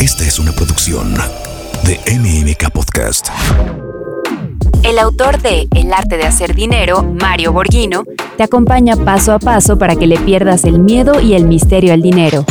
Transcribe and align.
Esta 0.00 0.24
es 0.24 0.38
una 0.38 0.52
producción 0.52 1.14
de 1.84 2.00
MMK 2.18 2.70
Podcast. 2.72 3.28
El 4.82 4.98
autor 4.98 5.42
de 5.42 5.68
El 5.74 5.92
arte 5.92 6.16
de 6.16 6.24
hacer 6.24 6.54
dinero, 6.54 7.02
Mario 7.02 7.52
Borghino, 7.52 8.04
te 8.38 8.42
acompaña 8.42 8.96
paso 8.96 9.34
a 9.34 9.38
paso 9.38 9.76
para 9.76 9.96
que 9.96 10.06
le 10.06 10.18
pierdas 10.18 10.64
el 10.64 10.78
miedo 10.78 11.20
y 11.20 11.34
el 11.34 11.44
misterio 11.44 11.92
al 11.92 12.00
dinero. 12.00 12.46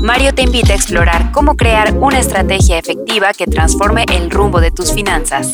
Mario 0.00 0.34
te 0.34 0.44
invita 0.44 0.72
a 0.72 0.76
explorar 0.76 1.30
cómo 1.30 1.56
crear 1.56 1.94
una 1.98 2.18
estrategia 2.18 2.78
efectiva 2.78 3.34
que 3.34 3.44
transforme 3.46 4.06
el 4.10 4.30
rumbo 4.30 4.62
de 4.62 4.70
tus 4.70 4.92
finanzas. 4.94 5.50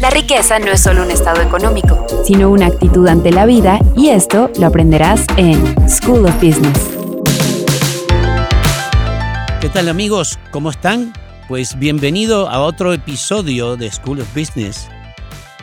La 0.00 0.10
riqueza 0.10 0.60
no 0.60 0.70
es 0.70 0.80
solo 0.80 1.02
un 1.02 1.10
estado 1.10 1.42
económico, 1.42 2.06
sino 2.24 2.48
una 2.48 2.66
actitud 2.66 3.08
ante 3.08 3.32
la 3.32 3.44
vida 3.44 3.80
y 3.96 4.10
esto 4.10 4.52
lo 4.56 4.68
aprenderás 4.68 5.26
en 5.36 5.74
School 5.88 6.26
of 6.26 6.34
Business. 6.36 6.97
¿Qué 9.60 9.68
tal 9.68 9.88
amigos? 9.88 10.38
¿Cómo 10.52 10.70
están? 10.70 11.12
Pues 11.48 11.76
bienvenido 11.76 12.48
a 12.48 12.60
otro 12.60 12.92
episodio 12.92 13.76
de 13.76 13.90
School 13.90 14.20
of 14.20 14.32
Business. 14.32 14.86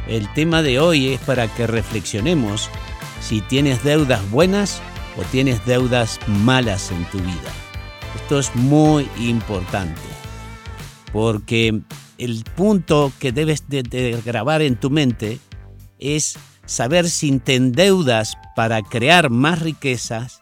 El 0.06 0.32
tema 0.34 0.62
de 0.62 0.82
hoy 0.82 1.14
es 1.14 1.22
para 1.22 1.48
que 1.48 1.66
reflexionemos 1.66 2.70
si 3.22 3.40
tienes 3.40 3.86
deudas 3.86 4.30
buenas 4.32 4.82
o 5.18 5.22
tienes 5.32 5.66
deudas 5.66 6.20
malas 6.28 6.92
en 6.92 7.06
tu 7.06 7.20
vida. 7.20 7.54
Esto 8.18 8.38
es 8.38 8.54
muy 8.54 9.08
importante 9.18 10.02
porque 11.14 11.80
el 12.18 12.44
punto 12.54 13.14
que 13.18 13.32
debes 13.32 13.70
de, 13.70 14.22
grabar 14.26 14.62
en 14.62 14.76
tu 14.76 14.90
mente 14.90 15.40
es 16.00 16.38
saber 16.66 17.10
si 17.10 17.40
te 17.40 17.56
endeudas 17.56 18.34
para 18.58 18.82
crear 18.82 19.30
más 19.30 19.62
riquezas 19.62 20.42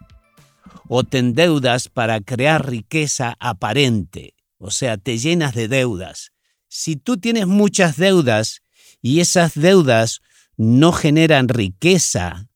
o 0.88 1.04
te 1.04 1.20
endeudas 1.20 1.90
para 1.90 2.22
crear 2.22 2.70
riqueza 2.70 3.36
aparente, 3.40 4.36
o 4.58 4.72
sea, 4.72 4.98
te 4.98 5.18
llenas 5.18 5.54
de 5.54 5.68
deudas. 5.68 6.32
Si 6.68 6.96
tú 6.96 7.18
tienes 7.18 7.48
muchas 7.48 7.98
deudas 7.98 8.62
y 9.02 9.20
esas 9.20 9.54
deudas 9.54 10.22
no 10.58 10.92
generan 10.92 11.50
riqueza, 11.50 12.48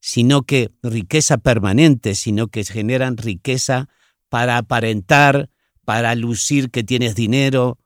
sino 0.00 0.42
que 0.42 0.70
riqueza 0.82 1.38
permanente, 1.38 2.14
sino 2.14 2.48
que 2.48 2.64
generan 2.64 3.16
riqueza 3.16 3.88
para 4.28 4.56
aparentar, 4.58 5.50
para 5.84 6.14
lucir 6.14 6.70
que 6.70 6.84
tienes 6.84 7.14
dinero, 7.14 7.78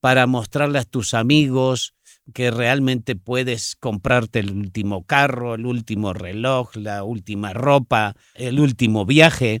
para 0.00 0.26
mostrarle 0.26 0.78
a 0.78 0.84
tus 0.84 1.14
amigos 1.14 1.93
que 2.32 2.50
realmente 2.50 3.16
puedes 3.16 3.76
comprarte 3.76 4.38
el 4.38 4.50
último 4.50 5.04
carro, 5.04 5.54
el 5.54 5.66
último 5.66 6.12
reloj, 6.12 6.74
la 6.76 7.04
última 7.04 7.52
ropa, 7.52 8.16
el 8.34 8.60
último 8.60 9.04
viaje. 9.04 9.60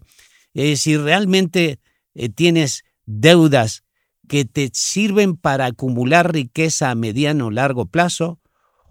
si 0.54 0.96
realmente 0.96 1.78
eh, 2.14 2.28
tienes 2.28 2.84
deudas 3.06 3.84
que 4.28 4.44
te 4.44 4.70
sirven 4.72 5.36
para 5.36 5.66
acumular 5.66 6.32
riqueza 6.32 6.90
a 6.90 6.94
mediano 6.94 7.46
o 7.46 7.50
largo 7.50 7.86
plazo, 7.86 8.40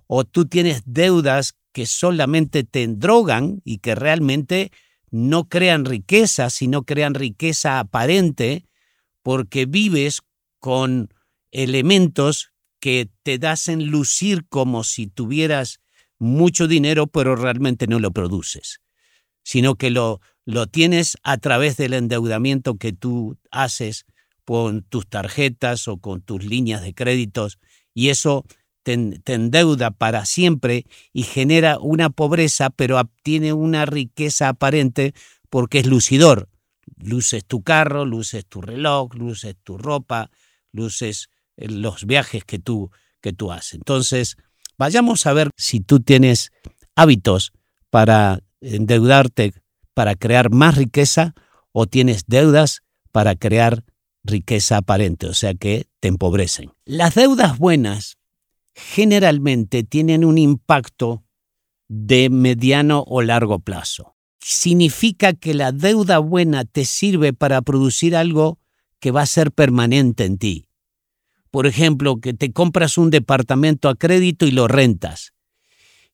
o 0.08 0.24
tú 0.24 0.46
tienes 0.46 0.84
deudas 0.86 1.56
que 1.72 1.88
solamente 1.88 2.64
te 2.64 2.84
endrogan 2.84 3.62
y 3.66 3.80
que 3.80 3.96
realmente 3.96 4.72
no 5.10 5.50
crean 5.50 5.86
riqueza, 5.86 6.50
sino 6.50 6.84
crean 6.84 7.16
riqueza 7.16 7.80
aparente, 7.80 8.66
porque 9.24 9.66
vives 9.66 10.22
con 10.60 11.10
elementos 11.52 12.53
que 12.84 13.09
te 13.23 13.39
hacen 13.48 13.92
lucir 13.92 14.45
como 14.50 14.84
si 14.84 15.08
tuvieras 15.08 15.80
mucho 16.20 16.67
dinero, 16.67 17.08
pero 17.08 17.38
realmente 17.38 17.88
no 17.88 17.98
lo 17.98 18.12
produces, 18.12 18.81
sino 19.42 19.75
que 19.75 19.90
lo, 19.90 20.20
lo 20.44 20.67
tienes 20.67 21.16
a 21.23 21.38
través 21.38 21.78
del 21.78 21.94
endeudamiento 21.94 22.75
que 22.75 22.92
tú 22.92 23.38
haces 23.52 24.06
con 24.44 24.81
tus 24.81 25.08
tarjetas 25.08 25.88
o 25.88 25.95
con 26.00 26.23
tus 26.23 26.44
líneas 26.44 26.81
de 26.81 26.94
créditos, 26.94 27.58
y 27.94 28.09
eso 28.09 28.44
te, 28.84 28.97
te, 29.23 29.36
endeuda 29.36 29.92
para 29.92 30.25
siempre 30.25 30.85
y 31.13 31.24
genera 31.24 31.79
una 31.79 32.09
pobreza, 32.09 32.69
pero 32.69 33.02
tiene 33.24 33.53
una 33.53 33.85
riqueza 33.85 34.50
aparente 34.50 35.13
porque 35.50 35.79
es 35.79 35.85
lucidor. 35.85 36.50
Luces 36.97 37.46
tu 37.46 37.63
carro, 37.63 38.03
luces 38.03 38.46
tu 38.46 38.62
reloj, 38.62 39.16
luces 39.16 39.56
tu 39.63 39.78
ropa, 39.78 40.31
luces 40.74 41.29
los 41.58 42.06
viajes 42.06 42.44
que 42.44 42.59
tú, 42.59 42.91
que 43.22 43.34
tú 43.34 43.52
haces. 43.52 43.75
Entonces, 43.75 44.38
vayamos 44.78 45.25
a 45.25 45.34
ver 45.34 45.50
si 45.58 45.80
tú 45.80 46.00
tienes 46.00 46.52
hábitos 46.96 47.53
para 47.90 48.40
endeudarte, 48.62 49.53
para 49.94 50.16
crear 50.16 50.50
más 50.50 50.78
riqueza, 50.78 51.34
o 51.72 51.88
tienes 51.88 52.25
deudas 52.28 52.81
para 53.12 53.36
crear 53.36 53.84
riqueza 54.24 54.78
aparente, 54.78 55.28
o 55.28 55.34
sea 55.34 55.53
que 55.53 55.88
te 56.00 56.08
empobrecen. 56.08 56.72
Las 56.86 57.16
deudas 57.16 57.58
buenas 57.58 58.18
generalmente 58.74 59.84
tienen 59.84 60.24
un 60.24 60.38
impacto 60.38 61.24
de 61.88 62.30
mediano 62.30 63.03
o 63.08 63.22
largo 63.22 63.59
plazo. 63.59 64.16
Significa 64.40 65.34
que 65.34 65.53
la 65.53 65.72
deuda 65.72 66.20
buena 66.20 66.66
te 66.66 66.85
sirve 66.85 67.34
para 67.34 67.62
producir 67.62 68.16
algo 68.16 68.59
que 69.00 69.12
va 69.12 69.22
a 69.22 69.28
ser 69.28 69.52
permanente 69.52 70.25
en 70.25 70.38
ti 70.38 70.68
por 71.53 71.68
ejemplo, 71.68 72.19
que 72.19 72.34
te 72.34 72.52
compras 72.52 72.97
un 72.97 73.12
departamento 73.12 73.88
a 73.88 73.94
crédito 73.94 74.47
y 74.47 74.52
lo 74.52 74.68
rentas. 74.68 75.34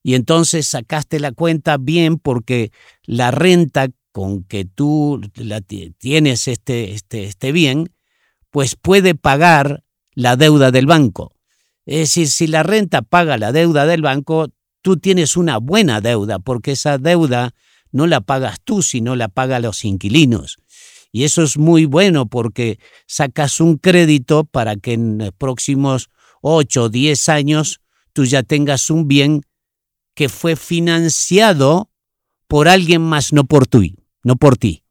Y 0.02 0.12
entonces 0.12 0.66
sacaste 0.66 1.18
la 1.18 1.32
cuenta 1.32 1.78
bien 1.78 2.18
porque 2.18 2.72
la 3.04 3.30
renta 3.30 3.88
con 4.12 4.44
que 4.44 4.66
tú 4.66 5.18
tienes 5.96 6.46
este, 6.46 6.92
este, 6.92 7.24
este 7.24 7.52
bien, 7.52 7.90
pues 8.50 8.76
puede 8.76 9.14
pagar 9.14 9.82
la 10.12 10.36
deuda 10.36 10.72
del 10.72 10.84
banco. 10.84 11.32
Es 11.86 12.00
decir, 12.00 12.28
si 12.28 12.46
la 12.46 12.62
renta 12.62 13.00
paga 13.00 13.38
la 13.38 13.50
deuda 13.50 13.86
del 13.86 14.02
banco, 14.02 14.48
tú 14.82 14.98
tienes 14.98 15.38
una 15.38 15.56
buena 15.56 16.02
deuda, 16.02 16.38
porque 16.38 16.72
esa 16.72 16.98
deuda 16.98 17.54
no 17.92 18.06
la 18.06 18.20
pagas 18.20 18.60
tú, 18.62 18.82
sino 18.82 19.16
la 19.16 19.28
pagan 19.28 19.62
los 19.62 19.86
inquilinos. 19.86 20.58
Y 21.12 21.24
eso 21.24 21.42
es 21.42 21.58
muy 21.58 21.86
bueno 21.86 22.26
porque 22.26 22.78
sacas 23.06 23.60
un 23.60 23.78
crédito 23.78 24.44
para 24.44 24.76
que 24.76 24.92
en 24.92 25.18
los 25.18 25.32
próximos 25.32 26.08
8 26.42 26.84
o 26.84 26.88
10 26.88 27.28
años 27.28 27.80
tú 28.12 28.24
ya 28.24 28.42
tengas 28.42 28.90
un 28.90 29.08
bien 29.08 29.42
que 30.14 30.28
fue 30.28 30.56
financiado 30.56 31.90
por 32.46 32.68
alguien 32.68 33.02
más, 33.02 33.32
no 33.32 33.44
por 33.44 33.66
ti, 33.66 33.96
no 34.22 34.36
por 34.36 34.56
ti. 34.56 34.84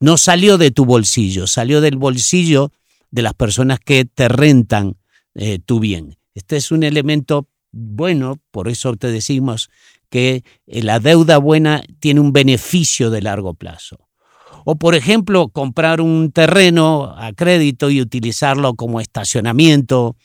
No 0.00 0.18
salió 0.18 0.58
de 0.58 0.70
tu 0.70 0.84
bolsillo, 0.84 1.46
salió 1.46 1.80
del 1.80 1.96
bolsillo 1.96 2.72
de 3.10 3.22
las 3.22 3.34
personas 3.34 3.78
que 3.80 4.04
te 4.04 4.28
rentan 4.28 4.96
eh, 5.34 5.58
tu 5.58 5.80
bien. 5.80 6.18
Este 6.34 6.56
es 6.56 6.72
un 6.72 6.82
elemento 6.82 7.48
bueno, 7.70 8.40
por 8.50 8.68
eso 8.68 8.94
te 8.96 9.08
decimos 9.08 9.70
que 10.10 10.44
eh, 10.66 10.82
la 10.82 11.00
deuda 11.00 11.38
buena 11.38 11.82
tiene 11.98 12.20
un 12.20 12.32
beneficio 12.32 13.10
de 13.10 13.22
largo 13.22 13.54
plazo. 13.54 14.08
O, 14.64 14.76
por 14.76 14.94
ejemplo, 14.94 15.48
comprar 15.48 16.00
un 16.00 16.32
terreno 16.32 17.14
a 17.16 17.32
crédito 17.32 17.90
y 17.90 18.00
utilizarlo 18.00 18.74
como 18.74 19.00
estacionamiento. 19.00 20.16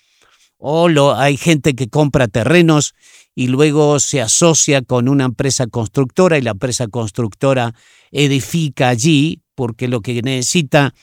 O 0.58 0.88
lo, 0.90 1.16
hay 1.16 1.38
gente 1.38 1.74
que 1.74 1.90
compra 1.90 2.28
terrenos 2.28 2.96
y 3.36 3.48
luego 3.48 4.00
se 4.00 4.22
asocia 4.22 4.82
con 4.82 5.08
una 5.08 5.26
empresa 5.26 5.68
constructora 5.68 6.38
y 6.38 6.42
la 6.42 6.52
empresa 6.52 6.88
constructora 6.88 7.74
edifica 8.12 8.90
allí 8.90 9.42
porque 9.56 9.88
lo 9.88 10.02
que 10.02 10.22
necesita, 10.22 10.94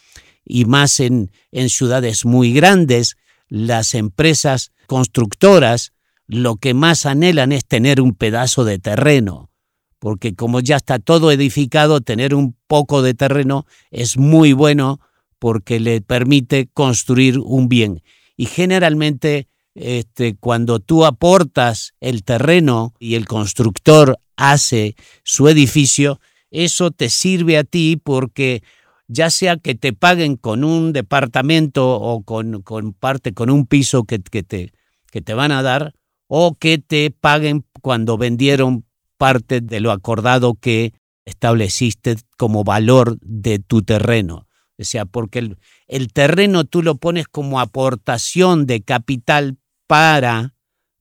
y 0.44 0.64
más 0.64 1.00
en, 1.00 1.30
en 1.52 1.68
ciudades 1.68 2.24
muy 2.24 2.52
grandes, 2.52 3.16
las 3.48 3.94
empresas 3.94 4.72
constructoras 4.86 5.92
lo 6.26 6.56
que 6.56 6.74
más 6.74 7.06
anhelan 7.06 7.52
es 7.52 7.64
tener 7.66 8.00
un 8.00 8.14
pedazo 8.14 8.64
de 8.64 8.78
terreno 8.78 9.50
porque 9.98 10.34
como 10.34 10.60
ya 10.60 10.76
está 10.76 10.98
todo 10.98 11.30
edificado, 11.30 12.00
tener 12.00 12.34
un 12.34 12.56
poco 12.66 13.02
de 13.02 13.14
terreno 13.14 13.66
es 13.90 14.16
muy 14.18 14.52
bueno 14.52 15.00
porque 15.38 15.80
le 15.80 16.00
permite 16.00 16.68
construir 16.72 17.38
un 17.38 17.68
bien. 17.68 18.02
Y 18.36 18.46
generalmente 18.46 19.48
este, 19.74 20.34
cuando 20.36 20.80
tú 20.80 21.04
aportas 21.04 21.94
el 22.00 22.24
terreno 22.24 22.94
y 22.98 23.14
el 23.14 23.26
constructor 23.26 24.18
hace 24.36 24.96
su 25.22 25.48
edificio, 25.48 26.18
eso 26.50 26.90
te 26.90 27.10
sirve 27.10 27.58
a 27.58 27.64
ti 27.64 28.00
porque 28.02 28.62
ya 29.06 29.28
sea 29.28 29.58
que 29.58 29.74
te 29.74 29.92
paguen 29.92 30.36
con 30.36 30.64
un 30.64 30.94
departamento 30.94 31.94
o 32.00 32.22
con, 32.22 32.62
parte, 32.98 33.34
con 33.34 33.50
un 33.50 33.66
piso 33.66 34.04
que, 34.04 34.18
te, 34.18 34.72
que 35.10 35.20
te 35.20 35.34
van 35.34 35.52
a 35.52 35.62
dar, 35.62 35.94
o 36.26 36.54
que 36.54 36.78
te 36.78 37.10
paguen 37.10 37.66
cuando 37.82 38.16
vendieron 38.16 38.85
parte 39.18 39.60
de 39.60 39.80
lo 39.80 39.92
acordado 39.92 40.54
que 40.54 40.92
estableciste 41.24 42.16
como 42.36 42.64
valor 42.64 43.18
de 43.20 43.58
tu 43.58 43.82
terreno. 43.82 44.46
O 44.78 44.84
sea, 44.84 45.06
porque 45.06 45.56
el, 45.86 46.12
terreno 46.12 46.64
tú 46.64 46.82
lo 46.82 46.96
pones 46.96 47.26
como 47.28 47.60
aportación 47.60 48.66
de 48.66 48.82
capital 48.82 49.58
para 49.86 50.54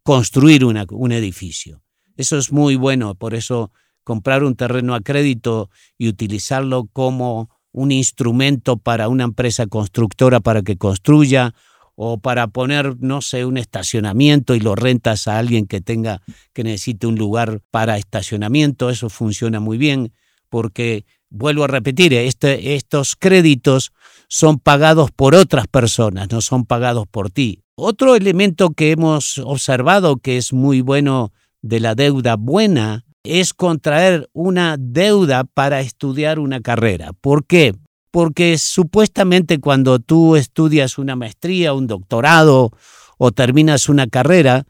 construir 0.04 0.64
un 0.64 1.12
edificio. 1.12 1.82
Eso 2.16 2.38
es 2.38 2.52
muy 2.52 2.76
bueno, 2.76 3.16
por 3.16 3.34
eso 3.34 3.72
comprar 4.04 4.44
un 4.44 4.56
terreno 4.56 4.96
a 4.96 5.02
crédito 5.02 5.70
y 5.98 6.08
utilizarlo 6.08 6.88
como 6.94 7.50
un 7.72 7.92
instrumento 7.92 8.78
para 8.78 9.10
una 9.10 9.26
empresa 9.26 9.68
constructora 9.68 10.40
para 10.40 10.62
que 10.62 10.78
construya 10.78 11.54
o 11.96 12.20
para 12.20 12.48
poner, 12.48 12.98
no 13.00 13.22
sé, 13.22 13.46
un 13.46 13.58
estacionamiento 13.58 14.54
y 14.56 14.60
lo 14.60 14.76
rentas 14.76 15.28
a 15.28 15.38
alguien 15.38 15.66
que 15.66 15.82
tenga, 15.82 16.22
que 16.54 16.64
necesite 16.64 17.08
un 17.08 17.16
lugar 17.16 17.62
para 17.72 17.98
estacionamiento, 17.98 18.90
eso 18.90 19.10
funciona 19.10 19.60
muy 19.60 19.78
bien 19.78 20.12
porque, 20.50 21.06
vuelvo 21.30 21.64
a 21.64 21.68
repetir, 21.68 22.14
este, 22.14 22.76
estos 22.76 23.16
créditos 23.16 23.92
son 24.28 24.60
pagados 24.60 25.12
por 25.12 25.36
otras 25.36 25.68
personas, 25.68 26.30
no 26.32 26.42
son 26.42 26.66
pagados 26.66 27.08
por 27.08 27.30
ti. 27.30 27.62
Otro 27.76 28.16
elemento 28.16 28.70
que 28.70 28.92
hemos 28.92 29.38
observado 29.40 30.18
que 30.18 30.38
es 30.38 30.54
muy 30.54 30.82
bueno 30.82 31.34
de 31.62 31.80
la 31.80 31.96
deuda 31.96 32.36
buena 32.36 33.06
es 33.24 33.54
contraer 33.54 34.30
una 34.34 34.78
deuda 34.80 35.44
para 35.44 35.82
estudiar 35.82 36.40
una 36.40 36.62
carrera. 36.62 37.12
¿Por 37.20 37.46
qué? 37.46 37.74
Porque 38.16 38.58
supuestamente 38.58 39.60
cuando 39.60 40.00
tú 40.00 40.38
estudias 40.38 40.98
una 40.98 41.18
maestría, 41.18 41.74
un 41.74 41.86
doctorado 41.86 42.72
o 43.18 43.34
terminas 43.34 43.90
una 43.90 44.08
carrera, 44.08 44.64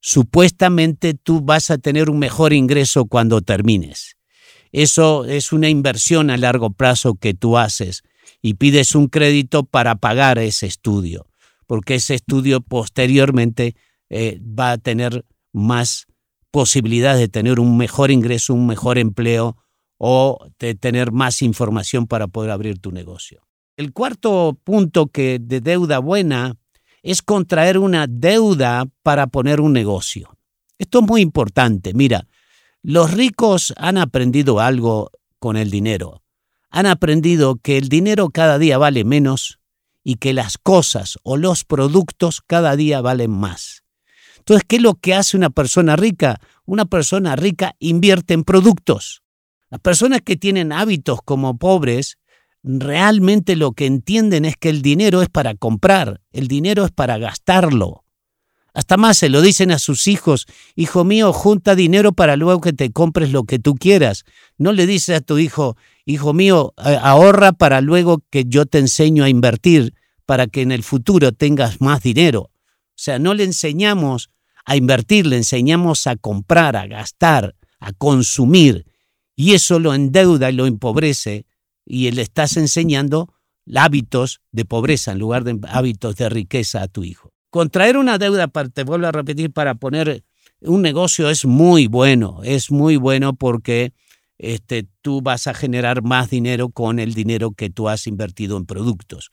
supuestamente 0.00 1.14
tú 1.14 1.40
vas 1.40 1.70
a 1.70 1.78
tener 1.78 2.10
un 2.10 2.18
mejor 2.18 2.52
ingreso 2.52 3.06
cuando 3.06 3.40
termines. 3.40 4.18
Eso 4.70 5.24
es 5.24 5.50
una 5.50 5.70
inversión 5.70 6.28
a 6.28 6.36
largo 6.36 6.72
plazo 6.74 7.14
que 7.14 7.32
tú 7.32 7.56
haces 7.56 8.02
y 8.42 8.52
pides 8.52 8.94
un 8.94 9.06
crédito 9.06 9.62
para 9.62 9.94
pagar 9.94 10.38
ese 10.38 10.66
estudio, 10.66 11.26
porque 11.66 11.94
ese 11.94 12.16
estudio 12.16 12.60
posteriormente 12.60 13.76
eh, 14.10 14.42
va 14.42 14.72
a 14.72 14.76
tener 14.76 15.24
más 15.54 16.06
posibilidades 16.50 17.20
de 17.20 17.28
tener 17.28 17.60
un 17.60 17.78
mejor 17.78 18.10
ingreso, 18.10 18.52
un 18.52 18.66
mejor 18.66 18.98
empleo 18.98 19.56
o 20.02 20.38
de 20.58 20.74
tener 20.74 21.12
más 21.12 21.42
información 21.42 22.06
para 22.06 22.26
poder 22.26 22.50
abrir 22.50 22.78
tu 22.78 22.90
negocio. 22.90 23.46
El 23.76 23.92
cuarto 23.92 24.58
punto 24.64 25.08
que 25.08 25.38
de 25.38 25.60
deuda 25.60 25.98
buena 25.98 26.56
es 27.02 27.20
contraer 27.20 27.76
una 27.76 28.06
deuda 28.06 28.86
para 29.02 29.26
poner 29.26 29.60
un 29.60 29.74
negocio. 29.74 30.38
Esto 30.78 31.00
es 31.00 31.06
muy 31.06 31.20
importante. 31.20 31.92
Mira, 31.92 32.26
los 32.82 33.12
ricos 33.12 33.74
han 33.76 33.98
aprendido 33.98 34.58
algo 34.58 35.10
con 35.38 35.58
el 35.58 35.70
dinero. 35.70 36.22
Han 36.70 36.86
aprendido 36.86 37.56
que 37.56 37.76
el 37.76 37.90
dinero 37.90 38.30
cada 38.30 38.58
día 38.58 38.78
vale 38.78 39.04
menos 39.04 39.58
y 40.02 40.14
que 40.14 40.32
las 40.32 40.56
cosas 40.56 41.18
o 41.24 41.36
los 41.36 41.64
productos 41.64 42.40
cada 42.40 42.74
día 42.74 43.02
valen 43.02 43.32
más. 43.32 43.84
Entonces, 44.38 44.64
¿qué 44.66 44.76
es 44.76 44.82
lo 44.82 44.94
que 44.94 45.14
hace 45.14 45.36
una 45.36 45.50
persona 45.50 45.94
rica? 45.96 46.40
Una 46.64 46.86
persona 46.86 47.36
rica 47.36 47.76
invierte 47.80 48.32
en 48.32 48.44
productos. 48.44 49.22
Las 49.70 49.80
personas 49.80 50.20
que 50.22 50.36
tienen 50.36 50.72
hábitos 50.72 51.20
como 51.24 51.56
pobres, 51.56 52.18
realmente 52.62 53.56
lo 53.56 53.72
que 53.72 53.86
entienden 53.86 54.44
es 54.44 54.56
que 54.56 54.68
el 54.68 54.82
dinero 54.82 55.22
es 55.22 55.28
para 55.28 55.54
comprar, 55.54 56.20
el 56.32 56.48
dinero 56.48 56.84
es 56.84 56.90
para 56.90 57.18
gastarlo. 57.18 58.04
Hasta 58.72 58.96
más 58.96 59.16
se 59.18 59.28
lo 59.28 59.42
dicen 59.42 59.72
a 59.72 59.78
sus 59.78 60.06
hijos, 60.06 60.46
hijo 60.76 61.04
mío, 61.04 61.32
junta 61.32 61.74
dinero 61.74 62.12
para 62.12 62.36
luego 62.36 62.60
que 62.60 62.72
te 62.72 62.92
compres 62.92 63.32
lo 63.32 63.44
que 63.44 63.58
tú 63.58 63.74
quieras. 63.74 64.24
No 64.58 64.72
le 64.72 64.86
dices 64.86 65.16
a 65.16 65.20
tu 65.20 65.38
hijo, 65.38 65.76
hijo 66.04 66.32
mío, 66.34 66.72
ahorra 66.76 67.52
para 67.52 67.80
luego 67.80 68.22
que 68.30 68.44
yo 68.46 68.66
te 68.66 68.78
enseño 68.78 69.24
a 69.24 69.28
invertir, 69.28 69.94
para 70.26 70.46
que 70.46 70.62
en 70.62 70.70
el 70.70 70.84
futuro 70.84 71.32
tengas 71.32 71.80
más 71.80 72.02
dinero. 72.02 72.42
O 72.42 73.02
sea, 73.02 73.18
no 73.18 73.34
le 73.34 73.44
enseñamos 73.44 74.30
a 74.64 74.76
invertir, 74.76 75.26
le 75.26 75.36
enseñamos 75.36 76.06
a 76.06 76.14
comprar, 76.16 76.76
a 76.76 76.86
gastar, 76.86 77.56
a 77.80 77.92
consumir. 77.92 78.86
Y 79.40 79.54
eso 79.54 79.78
lo 79.78 79.94
endeuda 79.94 80.50
y 80.50 80.52
lo 80.52 80.66
empobrece 80.66 81.46
y 81.86 82.10
le 82.10 82.20
estás 82.20 82.58
enseñando 82.58 83.32
hábitos 83.74 84.42
de 84.52 84.66
pobreza 84.66 85.12
en 85.12 85.18
lugar 85.18 85.44
de 85.44 85.58
hábitos 85.66 86.16
de 86.16 86.28
riqueza 86.28 86.82
a 86.82 86.88
tu 86.88 87.04
hijo. 87.04 87.32
Contraer 87.48 87.96
una 87.96 88.18
deuda, 88.18 88.48
te 88.48 88.84
vuelvo 88.84 89.06
a 89.06 89.12
repetir, 89.12 89.50
para 89.50 89.76
poner 89.76 90.24
un 90.60 90.82
negocio 90.82 91.30
es 91.30 91.46
muy 91.46 91.86
bueno, 91.86 92.42
es 92.44 92.70
muy 92.70 92.96
bueno 92.96 93.32
porque 93.32 93.94
este, 94.36 94.86
tú 95.00 95.22
vas 95.22 95.46
a 95.46 95.54
generar 95.54 96.02
más 96.02 96.28
dinero 96.28 96.68
con 96.68 96.98
el 96.98 97.14
dinero 97.14 97.52
que 97.52 97.70
tú 97.70 97.88
has 97.88 98.06
invertido 98.06 98.58
en 98.58 98.66
productos. 98.66 99.30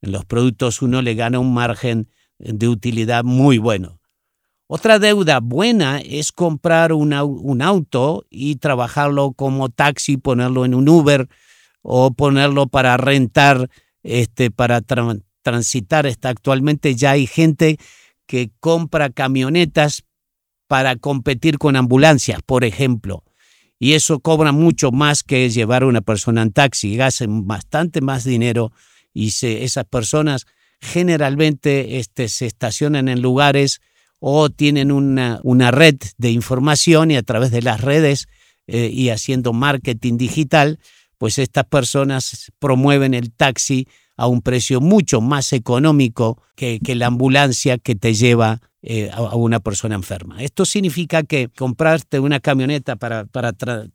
En 0.00 0.12
los 0.12 0.24
productos 0.24 0.80
uno 0.80 1.02
le 1.02 1.14
gana 1.14 1.38
un 1.40 1.52
margen 1.52 2.08
de 2.38 2.68
utilidad 2.68 3.22
muy 3.22 3.58
bueno. 3.58 4.00
Otra 4.74 4.98
deuda 4.98 5.40
buena 5.40 5.98
es 5.98 6.32
comprar 6.32 6.94
un 6.94 7.12
auto 7.60 8.24
y 8.30 8.56
trabajarlo 8.56 9.34
como 9.34 9.68
taxi, 9.68 10.16
ponerlo 10.16 10.64
en 10.64 10.72
un 10.72 10.88
Uber 10.88 11.28
o 11.82 12.14
ponerlo 12.14 12.68
para 12.68 12.96
rentar, 12.96 13.68
este, 14.02 14.50
para 14.50 14.80
transitar. 15.42 16.06
Está, 16.06 16.30
actualmente 16.30 16.94
ya 16.94 17.10
hay 17.10 17.26
gente 17.26 17.76
que 18.24 18.50
compra 18.60 19.10
camionetas 19.10 20.04
para 20.68 20.96
competir 20.96 21.58
con 21.58 21.76
ambulancias, 21.76 22.40
por 22.40 22.64
ejemplo. 22.64 23.24
Y 23.78 23.92
eso 23.92 24.20
cobra 24.20 24.52
mucho 24.52 24.90
más 24.90 25.22
que 25.22 25.50
llevar 25.50 25.82
a 25.82 25.86
una 25.88 26.00
persona 26.00 26.40
en 26.40 26.50
taxi. 26.50 26.96
Gastan 26.96 27.46
bastante 27.46 28.00
más 28.00 28.24
dinero 28.24 28.72
y 29.12 29.34
esas 29.42 29.84
personas 29.84 30.46
generalmente 30.80 31.98
este, 31.98 32.30
se 32.30 32.46
estacionan 32.46 33.10
en 33.10 33.20
lugares 33.20 33.82
o 34.24 34.50
tienen 34.50 34.92
una, 34.92 35.40
una, 35.42 35.72
red 35.72 35.96
de 36.16 36.30
información 36.30 37.10
y 37.10 37.16
a 37.16 37.24
través 37.24 37.50
de 37.50 37.60
las 37.60 37.80
redes 37.80 38.28
eh, 38.68 38.88
y 38.92 39.08
haciendo 39.08 39.52
marketing 39.52 40.16
digital, 40.16 40.78
pues 41.18 41.40
estas 41.40 41.64
personas 41.64 42.52
promueven 42.60 43.14
el 43.14 43.32
taxi 43.32 43.88
a 44.16 44.28
un 44.28 44.40
precio 44.40 44.80
mucho 44.80 45.20
más 45.20 45.52
económico 45.52 46.40
que, 46.54 46.78
la 46.94 47.08
ambulancia 47.08 47.78
que 47.78 47.96
te 47.96 48.14
lleva 48.14 48.60
eh, 48.82 49.10
a, 49.12 49.34
una 49.34 49.58
persona 49.58 49.96
enferma. 49.96 50.40
Esto 50.40 50.66
significa 50.66 51.24
que 51.24 51.48
comprarte 51.48 52.20
una 52.20 52.38
camioneta 52.38 52.94
para, 52.94 53.24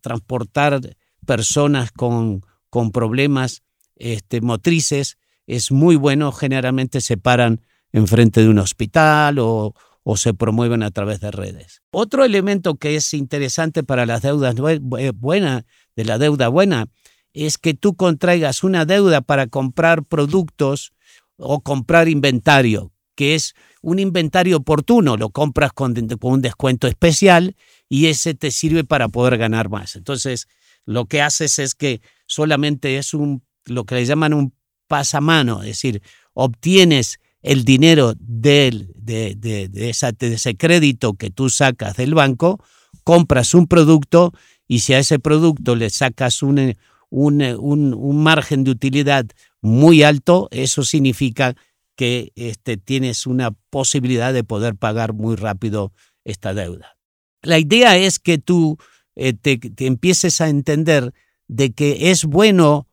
transportar 0.01 0.81
personas 1.25 1.93
con, 1.93 2.41
con 2.69 2.91
problemas 2.91 3.63
este, 3.95 4.41
motrices 4.41 5.17
es 5.45 5.71
muy 5.71 5.95
bueno, 5.95 6.33
generalmente 6.33 6.99
se 6.99 7.15
paran 7.15 7.61
enfrente 7.93 8.41
de 8.41 8.49
un 8.49 8.59
hospital 8.59 9.39
o, 9.39 9.73
se 10.15 10.33
promueven 10.33 10.83
a 10.83 10.91
través 10.91 11.19
de 11.19 11.31
redes. 11.31 11.81
Otro 11.91 12.23
elemento 12.23 12.75
que 12.75 12.95
es 12.95 13.13
interesante 13.13 13.83
para 13.83 14.05
las 14.05 14.21
deudas 14.21 14.55
buenas, 14.55 15.65
de 15.95 16.05
la 16.05 16.17
deuda 16.17 16.47
buena, 16.47 16.85
es 17.33 17.57
que 17.57 17.73
tú 17.73 17.95
contraigas 17.95 18.63
una 18.63 18.85
deuda 18.85 19.21
para 19.21 19.47
comprar 19.47 20.05
productos 20.05 20.93
o 21.35 21.59
comprar 21.61 22.07
inventario, 22.07 22.93
que 23.15 23.35
es 23.35 23.53
un 23.81 23.99
inventario 23.99 24.57
oportuno, 24.57 25.17
lo 25.17 25.29
compras 25.29 25.73
con, 25.73 25.93
con 25.93 26.33
un 26.33 26.41
descuento 26.41 26.87
especial 26.87 27.55
y 27.89 28.07
ese 28.07 28.33
te 28.33 28.51
sirve 28.51 28.83
para 28.83 29.09
poder 29.09 29.37
ganar 29.37 29.69
más. 29.69 29.95
Entonces, 29.95 30.47
lo 30.85 31.05
que 31.05 31.21
haces 31.21 31.59
es 31.59 31.75
que 31.75 32.01
solamente 32.27 32.97
es 32.97 33.13
un, 33.13 33.43
lo 33.65 33.85
que 33.85 33.95
le 33.95 34.05
llaman 34.05 34.33
un 34.33 34.53
pasamano, 34.87 35.61
es 35.63 35.67
decir, 35.67 36.01
obtienes 36.33 37.19
el 37.41 37.63
dinero 37.63 38.13
de, 38.19 38.87
de, 38.95 39.35
de, 39.35 39.89
ese 39.89 40.57
crédito 40.57 41.13
que 41.13 41.29
tú 41.29 41.49
sacas 41.49 41.97
del 41.97 42.13
banco, 42.13 42.63
compras 43.03 43.53
un 43.53 43.67
producto 43.67 44.33
y 44.67 44.79
si 44.79 44.93
a 44.93 44.99
ese 44.99 45.19
producto 45.19 45.75
le 45.75 45.89
sacas 45.89 46.43
un, 46.43 46.75
un, 47.09 47.41
un, 47.41 48.23
margen 48.23 48.63
de 48.63 48.71
utilidad 48.71 49.25
muy 49.61 50.03
alto, 50.03 50.47
eso 50.51 50.83
significa 50.83 51.55
que 51.95 52.31
este, 52.35 52.77
tienes 52.77 53.25
una 53.25 53.51
posibilidad 53.69 54.33
de 54.33 54.43
poder 54.43 54.75
pagar 54.75 55.13
muy 55.13 55.35
rápido 55.35 55.93
esta 56.25 56.53
deuda. 56.53 56.97
La 57.41 57.59
idea 57.59 57.97
es 57.97 58.19
que 58.19 58.37
tú 58.37 58.77
eh, 59.15 59.33
te, 59.33 59.57
te 59.57 59.85
empieces 59.85 60.41
a 60.41 60.49
entender 60.49 61.13
de 61.47 61.71
que 61.71 62.11
es 62.11 62.25
bueno 62.25 62.86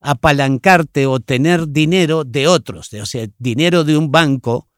apalancarte 0.00 1.06
o 1.06 1.20
tener 1.20 1.68
dinero 1.68 2.24
de 2.24 2.46
otros, 2.46 2.92
o 2.92 3.06
sea, 3.06 3.26
dinero 3.38 3.84
de 3.84 3.96
un 3.96 4.10
banco 4.10 4.68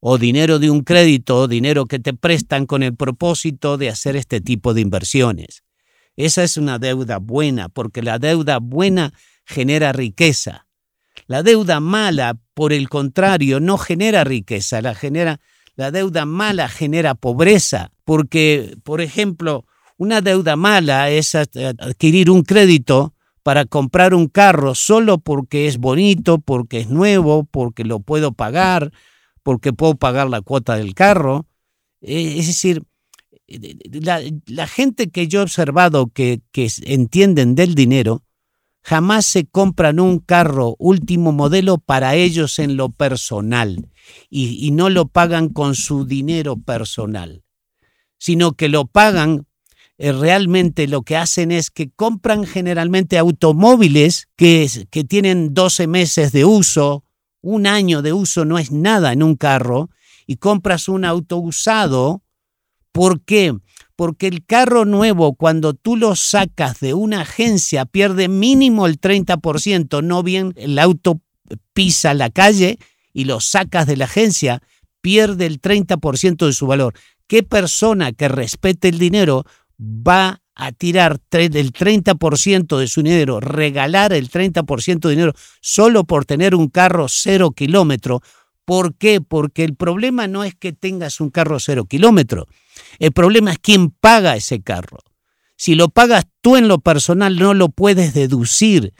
o 0.00 0.18
dinero 0.18 0.58
de 0.58 0.70
un 0.70 0.82
crédito 0.82 1.38
o 1.38 1.48
dinero 1.48 1.86
que 1.86 1.98
te 1.98 2.12
prestan 2.12 2.66
con 2.66 2.82
el 2.82 2.94
propósito 2.94 3.78
de 3.78 3.88
hacer 3.88 4.16
este 4.16 4.40
tipo 4.40 4.74
de 4.74 4.82
inversiones. 4.82 5.64
Esa 6.16 6.44
es 6.44 6.56
una 6.56 6.78
deuda 6.78 7.18
buena, 7.18 7.68
porque 7.68 8.02
la 8.02 8.18
deuda 8.18 8.58
buena 8.58 9.14
genera 9.44 9.92
riqueza. 9.92 10.66
La 11.26 11.42
deuda 11.42 11.80
mala, 11.80 12.38
por 12.54 12.72
el 12.72 12.88
contrario, 12.88 13.60
no 13.60 13.78
genera 13.78 14.24
riqueza, 14.24 14.82
la, 14.82 14.94
genera, 14.94 15.40
la 15.74 15.90
deuda 15.90 16.26
mala 16.26 16.68
genera 16.68 17.14
pobreza, 17.14 17.90
porque, 18.04 18.76
por 18.84 19.00
ejemplo, 19.00 19.64
una 19.96 20.20
deuda 20.20 20.56
mala 20.56 21.10
es 21.10 21.34
adquirir 21.34 22.30
un 22.30 22.42
crédito 22.42 23.13
para 23.44 23.66
comprar 23.66 24.14
un 24.14 24.26
carro 24.26 24.74
solo 24.74 25.18
porque 25.18 25.68
es 25.68 25.76
bonito, 25.76 26.38
porque 26.38 26.80
es 26.80 26.88
nuevo, 26.88 27.44
porque 27.44 27.84
lo 27.84 28.00
puedo 28.00 28.32
pagar, 28.32 28.90
porque 29.42 29.74
puedo 29.74 29.96
pagar 29.96 30.30
la 30.30 30.40
cuota 30.40 30.76
del 30.76 30.94
carro. 30.94 31.46
Eh, 32.00 32.36
es 32.38 32.46
decir, 32.46 32.82
la, 33.46 34.66
gente 34.66 35.10
que 35.10 35.28
yo 35.28 35.40
he 35.40 35.42
observado 35.42 36.06
que, 36.06 36.40
que 36.52 36.68
entienden 36.84 37.54
del 37.54 37.74
dinero, 37.74 38.24
jamás 38.82 39.26
se 39.26 39.44
compran 39.44 40.00
un 40.00 40.20
carro 40.20 40.74
último 40.78 41.30
modelo 41.30 41.76
para 41.76 42.14
ellos 42.14 42.58
en 42.58 42.78
lo 42.78 42.88
personal 42.88 43.90
y 44.30 44.70
no 44.70 44.88
lo 44.88 45.08
pagan 45.08 45.50
con 45.50 45.74
su 45.74 46.06
dinero 46.06 46.56
personal, 46.56 47.44
sino 48.16 48.52
que 48.52 48.70
lo 48.70 48.86
pagan 48.86 49.46
eh, 49.98 50.12
realmente 50.12 50.88
lo 50.88 51.02
que 51.02 51.16
hacen 51.16 51.52
es 51.52 51.70
que 51.70 51.90
compran 51.90 52.44
generalmente 52.44 53.18
automóviles 53.18 54.28
que, 54.36 54.68
que 54.90 55.04
tienen 55.04 55.54
12 55.54 55.86
meses 55.86 56.32
de 56.32 56.44
uso, 56.44 57.04
un 57.40 57.66
año 57.66 58.02
de 58.02 58.12
uso 58.12 58.44
no 58.44 58.58
es 58.58 58.72
nada 58.72 59.12
en 59.12 59.22
un 59.22 59.36
carro, 59.36 59.90
y 60.26 60.36
compras 60.36 60.88
un 60.88 61.04
auto 61.04 61.36
usado. 61.36 62.22
¿Por 62.92 63.22
qué? 63.22 63.54
Porque 63.96 64.26
el 64.26 64.44
carro 64.44 64.84
nuevo, 64.84 65.34
cuando 65.34 65.74
tú 65.74 65.96
lo 65.96 66.16
sacas 66.16 66.80
de 66.80 66.94
una 66.94 67.22
agencia, 67.22 67.84
pierde 67.84 68.28
mínimo 68.28 68.86
el 68.86 69.00
30%, 69.00 70.02
no 70.02 70.22
bien 70.22 70.52
el 70.56 70.78
auto 70.78 71.20
pisa 71.72 72.14
la 72.14 72.30
calle 72.30 72.78
y 73.12 73.24
lo 73.24 73.40
sacas 73.40 73.86
de 73.86 73.96
la 73.96 74.06
agencia, 74.06 74.62
pierde 75.00 75.46
el 75.46 75.60
30% 75.60 76.46
de 76.46 76.52
su 76.52 76.66
valor. 76.66 76.94
¿Qué 77.26 77.42
persona 77.42 78.12
que 78.12 78.28
respete 78.28 78.88
el 78.88 78.98
dinero 78.98 79.44
va 79.84 80.40
a 80.54 80.72
tirar 80.72 81.20
el 81.32 81.72
30% 81.72 82.78
de 82.78 82.86
su 82.86 83.02
dinero, 83.02 83.40
regalar 83.40 84.12
el 84.12 84.30
30% 84.30 85.00
de 85.00 85.10
dinero 85.10 85.32
solo 85.60 86.04
por 86.04 86.24
tener 86.24 86.54
un 86.54 86.68
carro 86.68 87.06
cero 87.08 87.50
kilómetro. 87.50 88.22
¿Por 88.64 88.96
qué? 88.96 89.20
Porque 89.20 89.64
el 89.64 89.74
problema 89.74 90.26
no 90.26 90.44
es 90.44 90.54
que 90.54 90.72
tengas 90.72 91.20
un 91.20 91.30
carro 91.30 91.58
cero 91.58 91.84
kilómetro. 91.86 92.46
El 92.98 93.12
problema 93.12 93.52
es 93.52 93.58
quién 93.58 93.90
paga 93.90 94.36
ese 94.36 94.62
carro. 94.62 94.98
Si 95.56 95.74
lo 95.74 95.88
pagas 95.88 96.24
tú 96.40 96.56
en 96.56 96.68
lo 96.68 96.78
personal 96.80 97.36
no 97.36 97.54
lo 97.54 97.68
puedes 97.68 98.14
deducir, 98.14 98.94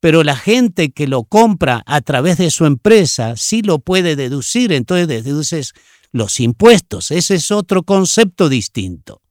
pero 0.00 0.22
la 0.22 0.36
gente 0.36 0.90
que 0.90 1.06
lo 1.06 1.24
compra 1.24 1.82
a 1.86 2.00
través 2.00 2.38
de 2.38 2.50
su 2.50 2.66
empresa 2.66 3.34
sí 3.36 3.62
lo 3.62 3.78
puede 3.78 4.16
deducir, 4.16 4.72
entonces 4.72 5.08
deduces 5.08 5.72
los 6.12 6.40
impuestos. 6.40 7.10
Ese 7.10 7.36
es 7.36 7.50
otro 7.50 7.82
concepto 7.82 8.48
distinto. 8.48 9.22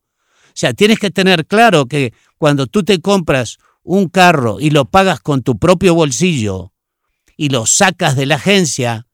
Sea, 0.55 0.73
tienes 0.73 0.99
que 0.99 1.11
tener 1.11 1.45
claro 1.45 1.85
que 1.85 2.13
cuando 2.37 2.65
tú 2.65 2.83
te 2.83 3.01
compras 3.01 3.57
un 3.83 4.07
carro 4.07 4.59
y 4.59 4.69
lo 4.69 4.85
pagas 4.85 5.19
con 5.19 5.43
tu 5.43 5.59
propio 5.59 5.93
bolsillo 5.93 6.71
y 7.35 7.49
lo 7.49 7.65
sacas 7.65 8.15
de 8.15 8.25
la 8.25 8.35
agencia, 8.35 9.05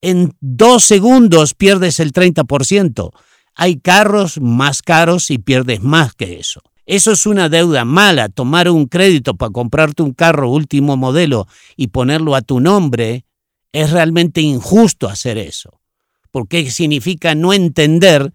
en 0.00 0.34
dos 0.40 0.84
segundos 0.84 1.54
pierdes 1.54 2.00
el 2.00 2.12
30%. 2.12 3.10
Hay 3.54 3.78
carros 3.78 4.40
más 4.40 4.82
caros 4.82 5.30
y 5.30 5.38
pierdes 5.38 5.82
más 5.82 6.14
que 6.14 6.40
eso. 6.40 6.60
Eso 6.84 7.12
es 7.12 7.26
una 7.26 7.48
deuda 7.48 7.84
mala, 7.84 8.28
tomar 8.28 8.68
un 8.68 8.86
crédito 8.86 9.36
para 9.36 9.52
comprarte 9.52 10.02
un 10.02 10.14
carro 10.14 10.50
último 10.50 10.96
modelo 10.96 11.46
y 11.76 11.88
ponerlo 11.88 12.34
a 12.34 12.42
tu 12.42 12.58
nombre, 12.58 13.24
es 13.72 13.92
realmente 13.92 14.40
injusto 14.40 15.08
hacer 15.08 15.38
eso, 15.38 15.80
porque 16.30 16.70
significa 16.70 17.34
no 17.34 17.52
entender 17.52 18.32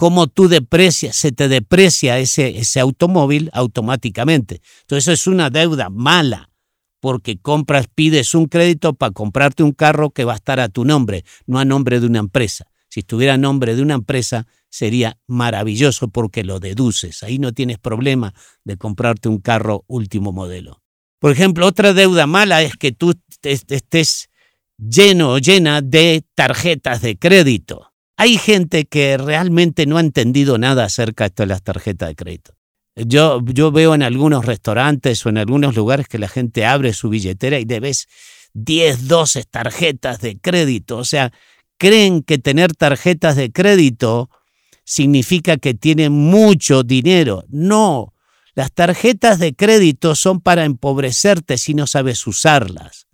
cómo 0.00 0.28
tú 0.28 0.48
deprecias, 0.48 1.14
se 1.14 1.30
te 1.30 1.46
deprecia 1.46 2.18
ese, 2.18 2.58
ese 2.58 2.80
automóvil 2.80 3.50
automáticamente. 3.52 4.62
Entonces 4.80 5.04
eso 5.04 5.12
es 5.12 5.26
una 5.26 5.50
deuda 5.50 5.90
mala, 5.90 6.48
porque 7.00 7.36
compras, 7.36 7.86
pides 7.94 8.34
un 8.34 8.46
crédito 8.46 8.94
para 8.94 9.12
comprarte 9.12 9.62
un 9.62 9.72
carro 9.72 10.08
que 10.08 10.24
va 10.24 10.32
a 10.32 10.36
estar 10.36 10.58
a 10.58 10.70
tu 10.70 10.86
nombre, 10.86 11.26
no 11.46 11.58
a 11.58 11.66
nombre 11.66 12.00
de 12.00 12.06
una 12.06 12.18
empresa. 12.18 12.64
Si 12.88 13.00
estuviera 13.00 13.34
a 13.34 13.36
nombre 13.36 13.76
de 13.76 13.82
una 13.82 13.92
empresa 13.92 14.46
sería 14.70 15.18
maravilloso 15.26 16.08
porque 16.08 16.44
lo 16.44 16.60
deduces. 16.60 17.22
Ahí 17.22 17.38
no 17.38 17.52
tienes 17.52 17.76
problema 17.76 18.32
de 18.64 18.78
comprarte 18.78 19.28
un 19.28 19.38
carro 19.38 19.84
último 19.86 20.32
modelo. 20.32 20.80
Por 21.18 21.30
ejemplo, 21.30 21.66
otra 21.66 21.92
deuda 21.92 22.26
mala 22.26 22.62
es 22.62 22.74
que 22.74 22.92
tú 22.92 23.12
estés 23.42 24.30
lleno 24.78 25.32
o 25.32 25.38
llena 25.38 25.82
de 25.82 26.24
tarjetas 26.34 27.02
de 27.02 27.18
crédito. 27.18 27.89
Hay 28.20 28.36
gente 28.36 28.84
que 28.84 29.16
realmente 29.16 29.86
no 29.86 29.96
ha 29.96 30.00
entendido 30.00 30.58
nada 30.58 30.84
acerca 30.84 31.30
de 31.30 31.46
las 31.46 31.62
tarjetas 31.62 32.10
de 32.10 32.14
crédito. 32.14 32.52
Yo, 32.94 33.40
yo 33.46 33.72
veo 33.72 33.94
en 33.94 34.02
algunos 34.02 34.44
restaurantes 34.44 35.24
o 35.24 35.30
en 35.30 35.38
algunos 35.38 35.74
lugares 35.74 36.06
que 36.06 36.18
la 36.18 36.28
gente 36.28 36.66
abre 36.66 36.92
su 36.92 37.08
billetera 37.08 37.58
y 37.58 37.64
debes 37.64 38.08
10, 38.52 39.08
12 39.08 39.44
tarjetas 39.44 40.20
de 40.20 40.38
crédito. 40.38 40.98
O 40.98 41.04
sea, 41.06 41.32
creen 41.78 42.22
que 42.22 42.36
tener 42.36 42.74
tarjetas 42.74 43.36
de 43.36 43.52
crédito 43.52 44.28
significa 44.84 45.56
que 45.56 45.72
tienen 45.72 46.12
mucho 46.12 46.82
dinero. 46.82 47.44
No, 47.48 48.12
las 48.54 48.70
tarjetas 48.70 49.38
de 49.38 49.54
crédito 49.54 50.14
son 50.14 50.42
para 50.42 50.66
empobrecerte 50.66 51.56
si 51.56 51.72
no 51.72 51.86
sabes 51.86 52.26
usarlas 52.26 53.06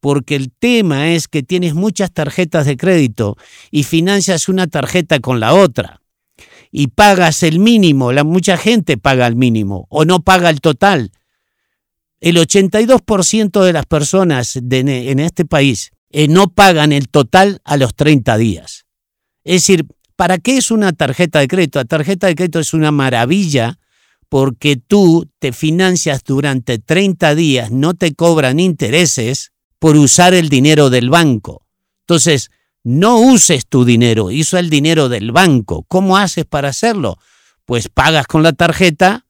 porque 0.00 0.36
el 0.36 0.50
tema 0.50 1.12
es 1.12 1.28
que 1.28 1.42
tienes 1.42 1.74
muchas 1.74 2.12
tarjetas 2.12 2.66
de 2.66 2.76
crédito 2.76 3.36
y 3.70 3.84
financias 3.84 4.48
una 4.48 4.66
tarjeta 4.66 5.20
con 5.20 5.40
la 5.40 5.54
otra 5.54 6.00
y 6.70 6.88
pagas 6.88 7.42
el 7.42 7.58
mínimo, 7.58 8.12
la, 8.12 8.24
mucha 8.24 8.56
gente 8.56 8.98
paga 8.98 9.26
el 9.26 9.36
mínimo 9.36 9.86
o 9.88 10.04
no 10.04 10.20
paga 10.20 10.50
el 10.50 10.60
total. 10.60 11.12
El 12.20 12.36
82% 12.36 13.62
de 13.62 13.72
las 13.72 13.86
personas 13.86 14.56
en 14.56 15.20
este 15.20 15.44
país 15.44 15.92
eh, 16.10 16.28
no 16.28 16.48
pagan 16.48 16.92
el 16.92 17.08
total 17.08 17.60
a 17.64 17.76
los 17.76 17.94
30 17.94 18.36
días. 18.38 18.86
Es 19.44 19.62
decir, 19.62 19.86
¿para 20.16 20.38
qué 20.38 20.56
es 20.56 20.70
una 20.70 20.92
tarjeta 20.92 21.40
de 21.40 21.48
crédito? 21.48 21.78
La 21.78 21.84
tarjeta 21.84 22.26
de 22.26 22.34
crédito 22.34 22.58
es 22.58 22.74
una 22.74 22.90
maravilla 22.90 23.78
porque 24.28 24.76
tú 24.76 25.30
te 25.38 25.52
financias 25.52 26.24
durante 26.24 26.78
30 26.78 27.34
días, 27.34 27.70
no 27.70 27.94
te 27.94 28.14
cobran 28.14 28.58
intereses 28.60 29.52
por 29.78 29.96
usar 29.96 30.34
el 30.34 30.48
dinero 30.48 30.90
del 30.90 31.10
banco. 31.10 31.66
Entonces, 32.02 32.50
no 32.84 33.18
uses 33.18 33.66
tu 33.66 33.84
dinero, 33.84 34.26
usa 34.26 34.60
el 34.60 34.70
dinero 34.70 35.08
del 35.08 35.32
banco. 35.32 35.84
¿Cómo 35.88 36.16
haces 36.16 36.44
para 36.44 36.68
hacerlo? 36.68 37.18
Pues 37.64 37.88
pagas 37.88 38.26
con 38.26 38.42
la 38.42 38.52
tarjeta 38.52 39.26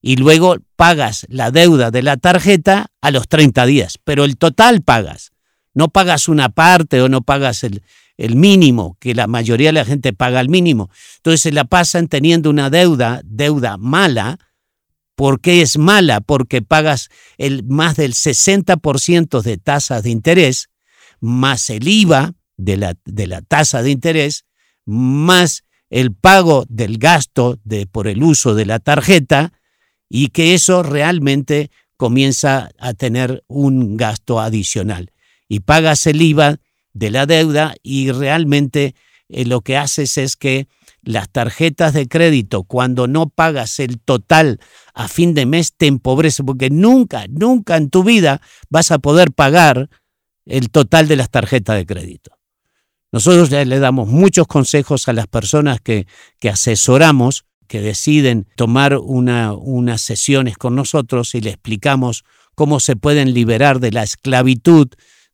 y 0.00 0.16
luego 0.16 0.56
pagas 0.76 1.26
la 1.28 1.50
deuda 1.50 1.90
de 1.90 2.02
la 2.02 2.16
tarjeta 2.16 2.86
a 3.02 3.10
los 3.10 3.28
30 3.28 3.66
días, 3.66 3.98
pero 4.04 4.24
el 4.24 4.38
total 4.38 4.82
pagas. 4.82 5.32
No 5.74 5.88
pagas 5.88 6.28
una 6.28 6.48
parte 6.48 7.02
o 7.02 7.08
no 7.08 7.20
pagas 7.22 7.64
el, 7.64 7.82
el 8.16 8.36
mínimo, 8.36 8.96
que 9.00 9.14
la 9.14 9.26
mayoría 9.26 9.68
de 9.68 9.74
la 9.74 9.84
gente 9.84 10.12
paga 10.12 10.40
el 10.40 10.48
mínimo. 10.48 10.90
Entonces 11.16 11.42
se 11.42 11.52
la 11.52 11.64
pasan 11.64 12.08
teniendo 12.08 12.48
una 12.48 12.70
deuda, 12.70 13.20
deuda 13.24 13.76
mala, 13.76 14.38
¿Por 15.14 15.40
qué 15.40 15.62
es 15.62 15.78
mala? 15.78 16.20
Porque 16.20 16.62
pagas 16.62 17.08
el, 17.38 17.64
más 17.64 17.96
del 17.96 18.14
60% 18.14 19.42
de 19.42 19.56
tasas 19.58 20.02
de 20.02 20.10
interés, 20.10 20.70
más 21.20 21.70
el 21.70 21.86
IVA 21.86 22.34
de 22.56 22.76
la, 22.76 22.94
de 23.04 23.26
la 23.26 23.42
tasa 23.42 23.82
de 23.82 23.90
interés, 23.90 24.44
más 24.84 25.64
el 25.90 26.12
pago 26.12 26.64
del 26.68 26.98
gasto 26.98 27.58
de, 27.64 27.86
por 27.86 28.08
el 28.08 28.22
uso 28.22 28.54
de 28.54 28.66
la 28.66 28.80
tarjeta, 28.80 29.52
y 30.08 30.28
que 30.28 30.54
eso 30.54 30.82
realmente 30.82 31.70
comienza 31.96 32.70
a 32.78 32.94
tener 32.94 33.44
un 33.46 33.96
gasto 33.96 34.40
adicional. 34.40 35.12
Y 35.48 35.60
pagas 35.60 36.06
el 36.06 36.20
IVA 36.20 36.58
de 36.92 37.10
la 37.10 37.26
deuda 37.26 37.74
y 37.82 38.10
realmente 38.12 38.94
eh, 39.28 39.44
lo 39.44 39.60
que 39.60 39.76
haces 39.76 40.18
es 40.18 40.36
que 40.36 40.68
las 41.04 41.30
tarjetas 41.30 41.92
de 41.92 42.08
crédito, 42.08 42.64
cuando 42.64 43.06
no 43.06 43.28
pagas 43.28 43.78
el 43.80 44.00
total 44.00 44.60
a 44.94 45.08
fin 45.08 45.34
de 45.34 45.46
mes, 45.46 45.74
te 45.76 45.86
empobrece, 45.86 46.44
porque 46.44 46.70
nunca, 46.70 47.26
nunca 47.28 47.76
en 47.76 47.90
tu 47.90 48.04
vida 48.04 48.40
vas 48.70 48.90
a 48.90 48.98
poder 48.98 49.32
pagar 49.32 49.88
el 50.46 50.70
total 50.70 51.08
de 51.08 51.16
las 51.16 51.30
tarjetas 51.30 51.76
de 51.76 51.86
crédito. 51.86 52.32
Nosotros 53.12 53.50
le 53.50 53.78
damos 53.78 54.08
muchos 54.08 54.46
consejos 54.46 55.08
a 55.08 55.12
las 55.12 55.26
personas 55.28 55.80
que, 55.80 56.06
que 56.40 56.48
asesoramos, 56.48 57.44
que 57.68 57.80
deciden 57.80 58.46
tomar 58.56 58.98
una, 58.98 59.52
unas 59.52 60.00
sesiones 60.00 60.56
con 60.58 60.74
nosotros 60.74 61.34
y 61.34 61.40
le 61.40 61.50
explicamos 61.50 62.24
cómo 62.54 62.80
se 62.80 62.96
pueden 62.96 63.32
liberar 63.32 63.80
de 63.80 63.92
la 63.92 64.02
esclavitud 64.02 64.88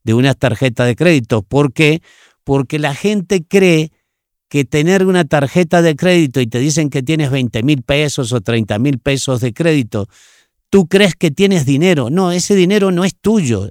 de 0.05 0.15
una 0.15 0.35
tarjeta 0.35 0.85
de 0.85 0.97
crédito. 0.97 1.43
¿Por 1.43 1.73
qué? 1.73 2.03
Porque 2.45 2.79
la 2.79 2.95
gente 2.95 3.45
cree 3.47 3.93
que 4.51 4.65
tener 4.65 5.07
una 5.07 5.25
tarjeta 5.25 5.81
de 5.81 5.95
crédito 5.95 6.41
y 6.41 6.47
te 6.49 6.59
dicen 6.59 6.91
que 6.91 7.05
tienes 7.05 7.31
20 7.31 7.63
mil 7.63 7.83
pesos 7.83 8.33
o 8.33 8.41
30 8.41 8.81
mil 8.81 8.99
pesos 8.99 9.41
de 9.41 9.55
crédito, 9.55 10.09
tú 10.71 10.89
crees 10.89 11.15
que 11.15 11.31
tienes 11.31 11.65
dinero. 11.65 12.11
No, 12.11 12.33
ese 12.33 12.57
dinero 12.57 12.91
no 12.91 13.05
es 13.05 13.15
tuyo. 13.15 13.71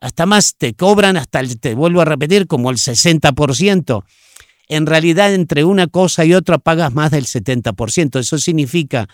Hasta 0.00 0.24
más 0.24 0.54
te 0.56 0.72
cobran, 0.74 1.16
hasta, 1.16 1.42
te 1.60 1.74
vuelvo 1.74 2.00
a 2.00 2.04
repetir, 2.04 2.46
como 2.46 2.70
el 2.70 2.76
60%. 2.76 4.04
En 4.68 4.86
realidad, 4.86 5.34
entre 5.34 5.64
una 5.64 5.88
cosa 5.88 6.24
y 6.24 6.32
otra 6.32 6.58
pagas 6.58 6.94
más 6.94 7.10
del 7.10 7.26
70%. 7.26 8.20
Eso 8.20 8.38
significa 8.38 9.08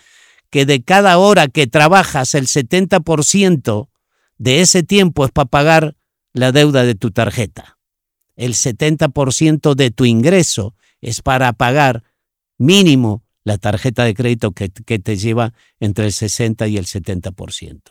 que 0.51 0.67
de 0.67 0.83
cada 0.83 1.17
hora 1.17 1.47
que 1.47 1.65
trabajas, 1.65 2.35
el 2.35 2.45
70% 2.45 3.87
de 4.37 4.61
ese 4.61 4.83
tiempo 4.83 5.25
es 5.25 5.31
para 5.31 5.49
pagar 5.49 5.95
la 6.31 6.51
deuda 6.51 6.83
de 6.83 6.93
tu 6.93 7.09
tarjeta. 7.09 7.79
El 8.35 8.53
70% 8.53 9.73
de 9.73 9.89
tu 9.89 10.05
ingreso 10.05 10.75
es 11.01 11.21
para 11.21 11.51
pagar 11.53 12.03
mínimo 12.57 13.23
la 13.43 13.57
tarjeta 13.57 14.03
de 14.03 14.13
crédito 14.13 14.51
que, 14.51 14.69
te 14.69 15.17
lleva 15.17 15.53
entre 15.79 16.05
el 16.05 16.13
60 16.13 16.67
y 16.67 16.77
el 16.77 16.85
70%. 16.85 17.81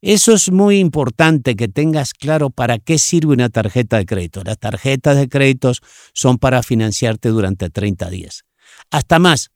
Eso 0.00 0.32
es 0.32 0.52
muy 0.52 0.78
importante 0.78 1.56
que 1.56 1.66
tengas 1.66 2.12
claro 2.14 2.50
para 2.50 2.78
qué 2.78 2.98
sirve 2.98 3.32
una 3.32 3.48
tarjeta 3.48 3.96
de 3.96 4.06
crédito. 4.06 4.42
Las 4.44 4.58
tarjetas 4.58 5.16
de 5.16 5.28
créditos 5.28 5.80
son 6.12 6.38
para 6.38 6.62
financiarte 6.62 7.30
durante 7.30 7.68
30 7.68 8.08
días. 8.10 8.44
Hasta 8.90 9.18
más, 9.18 9.50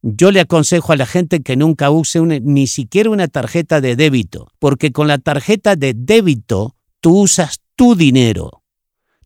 yo 0.00 0.30
le 0.30 0.40
aconsejo 0.40 0.92
a 0.92 0.96
la 0.96 1.06
gente 1.06 1.42
que 1.42 1.56
nunca 1.56 1.90
use 1.90 2.20
ni 2.20 2.66
siquiera 2.66 3.10
una 3.10 3.28
tarjeta 3.28 3.80
de 3.80 3.96
débito, 3.96 4.48
porque 4.58 4.92
con 4.92 5.08
la 5.08 5.18
tarjeta 5.18 5.76
de 5.76 5.92
débito 5.94 6.76
tú 7.00 7.20
usas 7.22 7.60
tu 7.74 7.94
dinero, 7.94 8.62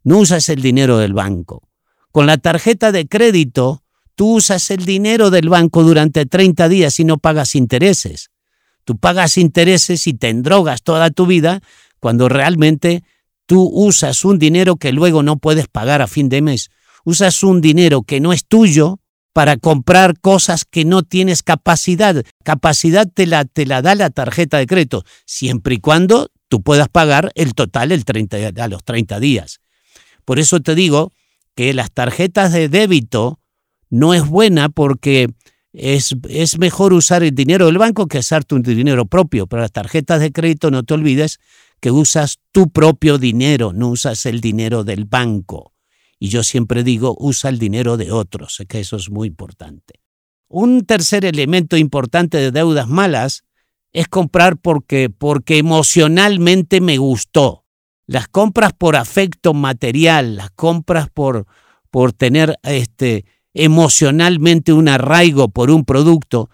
no 0.03 0.19
usas 0.19 0.49
el 0.49 0.63
dinero 0.63 0.99
del 0.99 1.13
banco. 1.13 1.68
Con 2.13 2.27
la 2.27 2.39
tarjeta 2.39 2.93
de 2.93 3.07
crédito 3.07 3.83
tú 4.15 4.37
usas 4.37 4.71
el 4.71 4.85
dinero 4.85 5.31
del 5.31 5.49
banco 5.49 5.83
durante 5.83 6.27
30 6.27 6.69
días 6.69 6.99
y 7.01 7.05
no 7.05 7.19
pagas 7.19 7.55
intereses. 7.55 8.31
Tú 8.85 8.97
pagas 8.97 9.37
intereses 9.37 10.07
y 10.07 10.15
te 10.15 10.29
endrogas 10.29 10.83
toda 10.83 11.11
tu 11.11 11.27
vida 11.27 11.61
cuando 12.01 12.29
realmente 12.29 13.05
tú 13.47 13.71
usas 13.73 14.25
un 14.25 14.39
dinero 14.39 14.77
que 14.77 14.93
luego 14.93 15.23
no 15.23 15.37
puedes 15.37 15.69
pagar 15.69 16.03
a 16.03 16.07
fin 16.07 16.29
de 16.29 16.43
mes. 16.43 16.71
Usas 17.05 17.43
un 17.43 17.61
dinero 17.61 18.03
que 18.03 18.21
no 18.21 18.33
es 18.33 18.47
tuyo 18.47 18.99
para 19.33 19.57
comprar 19.57 20.19
cosas 20.19 20.65
que 20.65 20.85
no 20.85 21.03
tienes 21.03 21.43
capacidad. 21.43 22.25
Capacidad 22.43 23.07
te 23.07 23.27
la, 23.27 23.45
te 23.45 23.67
la 23.67 23.83
da 23.83 23.95
la 23.95 24.11
tarjeta 24.11 24.59
de 24.59 24.67
crédito, 24.67 25.05
siempre 25.27 25.77
y 25.77 25.79
cuando 25.79 26.31
tú 26.49 26.63
puedas 26.63 26.89
pagar 26.89 27.31
el 27.35 27.55
total 27.55 27.93
el 27.93 28.05
30, 28.05 28.39
a 28.61 28.69
los 28.69 28.83
30 28.83 29.21
días. 29.21 29.61
Por 30.25 30.39
eso 30.39 30.61
te 30.61 30.75
digo 30.75 31.13
que 31.59 31.75
las 31.75 31.91
tarjetas 31.91 32.53
de 32.53 32.69
débito 32.69 33.41
no 33.91 34.15
es 34.15 34.25
buena 34.25 34.69
porque 34.69 35.27
es, 35.73 36.15
es, 36.29 36.57
mejor 36.57 36.93
usar 36.93 37.25
el 37.25 37.35
dinero 37.35 37.67
del 37.67 37.79
banco 37.79 38.07
que 38.07 38.19
usar 38.19 38.45
tu 38.45 38.63
dinero 38.63 39.07
propio. 39.07 39.49
Pero 39.49 39.63
las 39.63 39.73
tarjetas 39.73 40.21
de 40.21 40.31
crédito 40.31 40.71
no 40.71 40.85
te 40.85 40.95
olvides 40.95 41.41
que 41.81 41.91
usas 41.91 42.39
tu 42.53 42.71
propio 42.71 43.19
dinero, 43.19 43.73
no 43.73 43.89
usas 43.89 44.25
el 44.27 44.41
dinero 44.41 44.85
del 44.85 45.05
banco. 45.05 45.73
Y 46.21 46.29
yo 46.29 46.45
siempre 46.45 46.85
digo, 46.85 47.17
usa 47.19 47.51
el 47.51 47.59
dinero 47.59 47.97
de 47.97 48.13
otros, 48.13 48.63
que 48.69 48.79
eso 48.79 48.95
es 48.95 49.11
muy 49.11 49.27
importante. 49.27 49.95
Un 50.47 50.87
tercer 50.87 51.25
elemento 51.25 51.77
importante 51.77 52.39
de 52.39 52.53
deudas 52.53 52.87
malas 52.87 53.43
es 53.93 54.07
comprar 54.07 54.59
porque, 54.59 55.11
porque 55.11 55.59
emocionalmente 55.59 56.81
me 56.81 56.99
gustó. 56.99 57.65
Las 58.09 58.27
compras 58.27 58.73
por 58.73 58.97
afecto 58.97 59.53
material, 59.53 60.37
las 60.37 60.51
compras 60.51 61.09
por, 61.13 61.47
por 61.91 62.15
tener 62.15 62.59
este, 62.63 63.27
emocionalmente 63.53 64.73
un 64.73 64.89
arraigo 64.89 65.51
por 65.51 65.71
un 65.71 65.85
producto, 65.85 66.49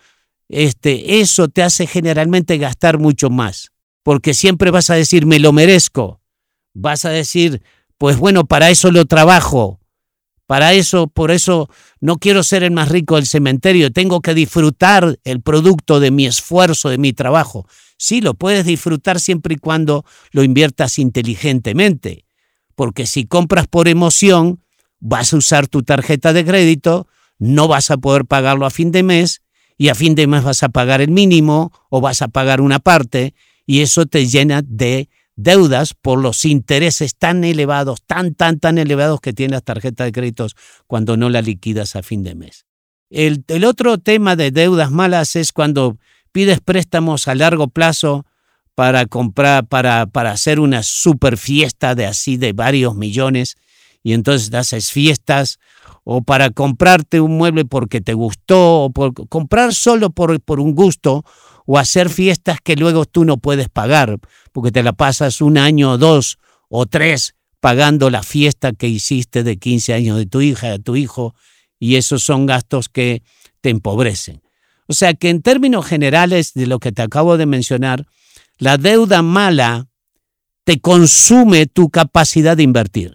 este, 0.48 1.20
eso 1.20 1.46
te 1.46 1.62
hace 1.62 1.86
generalmente 1.86 2.58
gastar 2.58 2.98
mucho 2.98 3.30
más, 3.30 3.70
porque 4.02 4.34
siempre 4.34 4.72
vas 4.72 4.90
a 4.90 4.94
decir, 4.94 5.26
me 5.26 5.38
lo 5.38 5.52
merezco, 5.52 6.20
vas 6.74 7.04
a 7.04 7.10
decir, 7.10 7.62
pues 7.98 8.18
bueno, 8.18 8.46
para 8.46 8.70
eso 8.70 8.90
lo 8.90 9.04
trabajo. 9.04 9.78
Para 10.46 10.74
eso, 10.74 11.06
por 11.06 11.30
eso 11.30 11.70
no 12.00 12.18
quiero 12.18 12.42
ser 12.42 12.64
el 12.64 12.72
más 12.72 12.90
rico 12.90 13.14
del 13.14 13.26
cementerio, 13.26 13.92
tengo 13.92 14.20
que 14.20 14.34
disfrutar 14.34 15.18
el 15.24 15.40
producto 15.40 16.00
de 16.00 16.10
mi 16.10 16.26
esfuerzo, 16.26 16.90
de 16.90 16.98
mi 16.98 17.14
trabajo. 17.14 17.66
Sí, 17.96 18.20
lo 18.20 18.34
puedes 18.34 18.66
disfrutar 18.66 19.20
siempre 19.20 19.54
y 19.54 19.58
cuando 19.58 20.04
lo 20.32 20.42
inviertas 20.42 20.98
inteligentemente, 20.98 22.24
porque 22.74 23.06
si 23.06 23.26
compras 23.26 23.66
por 23.66 23.88
emoción, 23.88 24.60
vas 25.00 25.32
a 25.32 25.36
usar 25.36 25.68
tu 25.68 25.82
tarjeta 25.82 26.32
de 26.32 26.44
crédito, 26.44 27.06
no 27.38 27.68
vas 27.68 27.90
a 27.90 27.96
poder 27.96 28.24
pagarlo 28.24 28.66
a 28.66 28.70
fin 28.70 28.90
de 28.90 29.02
mes 29.02 29.42
y 29.76 29.88
a 29.88 29.94
fin 29.94 30.14
de 30.14 30.26
mes 30.26 30.44
vas 30.44 30.62
a 30.62 30.68
pagar 30.68 31.00
el 31.00 31.10
mínimo 31.10 31.72
o 31.88 32.00
vas 32.00 32.22
a 32.22 32.28
pagar 32.28 32.60
una 32.60 32.78
parte 32.78 33.34
y 33.66 33.80
eso 33.80 34.06
te 34.06 34.26
llena 34.26 34.62
de 34.62 35.08
deudas 35.36 35.94
por 35.94 36.18
los 36.20 36.44
intereses 36.44 37.16
tan 37.16 37.44
elevados, 37.44 38.02
tan, 38.06 38.34
tan, 38.34 38.60
tan 38.60 38.78
elevados 38.78 39.20
que 39.20 39.32
tiene 39.32 39.52
las 39.52 39.64
tarjetas 39.64 40.06
de 40.06 40.12
créditos 40.12 40.54
cuando 40.86 41.16
no 41.16 41.28
la 41.28 41.42
liquidas 41.42 41.96
a 41.96 42.02
fin 42.02 42.22
de 42.22 42.34
mes. 42.34 42.66
El, 43.10 43.44
el 43.48 43.64
otro 43.64 43.98
tema 43.98 44.36
de 44.36 44.50
deudas 44.50 44.90
malas 44.90 45.36
es 45.36 45.52
cuando 45.52 45.98
pides 46.34 46.58
préstamos 46.60 47.28
a 47.28 47.36
largo 47.36 47.68
plazo 47.68 48.26
para 48.74 49.06
comprar, 49.06 49.68
para, 49.68 50.06
para 50.06 50.32
hacer 50.32 50.58
una 50.58 50.82
super 50.82 51.38
fiesta 51.38 51.94
de 51.94 52.06
así 52.06 52.36
de 52.36 52.52
varios 52.52 52.96
millones 52.96 53.54
y 54.02 54.14
entonces 54.14 54.52
haces 54.52 54.90
fiestas 54.90 55.60
o 56.02 56.22
para 56.22 56.50
comprarte 56.50 57.20
un 57.20 57.36
mueble 57.38 57.64
porque 57.64 58.00
te 58.00 58.14
gustó 58.14 58.82
o 58.82 58.90
por 58.90 59.14
comprar 59.28 59.74
solo 59.74 60.10
por, 60.10 60.40
por 60.40 60.58
un 60.58 60.74
gusto 60.74 61.24
o 61.66 61.78
hacer 61.78 62.10
fiestas 62.10 62.58
que 62.60 62.74
luego 62.74 63.04
tú 63.04 63.24
no 63.24 63.36
puedes 63.36 63.68
pagar, 63.68 64.18
porque 64.50 64.72
te 64.72 64.82
la 64.82 64.92
pasas 64.92 65.40
un 65.40 65.56
año 65.56 65.92
o 65.92 65.98
dos 65.98 66.38
o 66.68 66.86
tres 66.86 67.36
pagando 67.60 68.10
la 68.10 68.24
fiesta 68.24 68.72
que 68.72 68.88
hiciste 68.88 69.44
de 69.44 69.56
15 69.56 69.94
años 69.94 70.18
de 70.18 70.26
tu 70.26 70.40
hija, 70.40 70.68
de 70.72 70.80
tu 70.80 70.96
hijo, 70.96 71.34
y 71.78 71.94
esos 71.94 72.24
son 72.24 72.44
gastos 72.44 72.88
que 72.88 73.22
te 73.60 73.70
empobrecen. 73.70 74.43
O 74.86 74.92
sea 74.92 75.14
que 75.14 75.30
en 75.30 75.42
términos 75.42 75.86
generales 75.86 76.52
de 76.54 76.66
lo 76.66 76.78
que 76.78 76.92
te 76.92 77.02
acabo 77.02 77.36
de 77.36 77.46
mencionar, 77.46 78.06
la 78.58 78.76
deuda 78.76 79.22
mala 79.22 79.88
te 80.64 80.80
consume 80.80 81.66
tu 81.66 81.90
capacidad 81.90 82.56
de 82.56 82.62
invertir. 82.62 83.14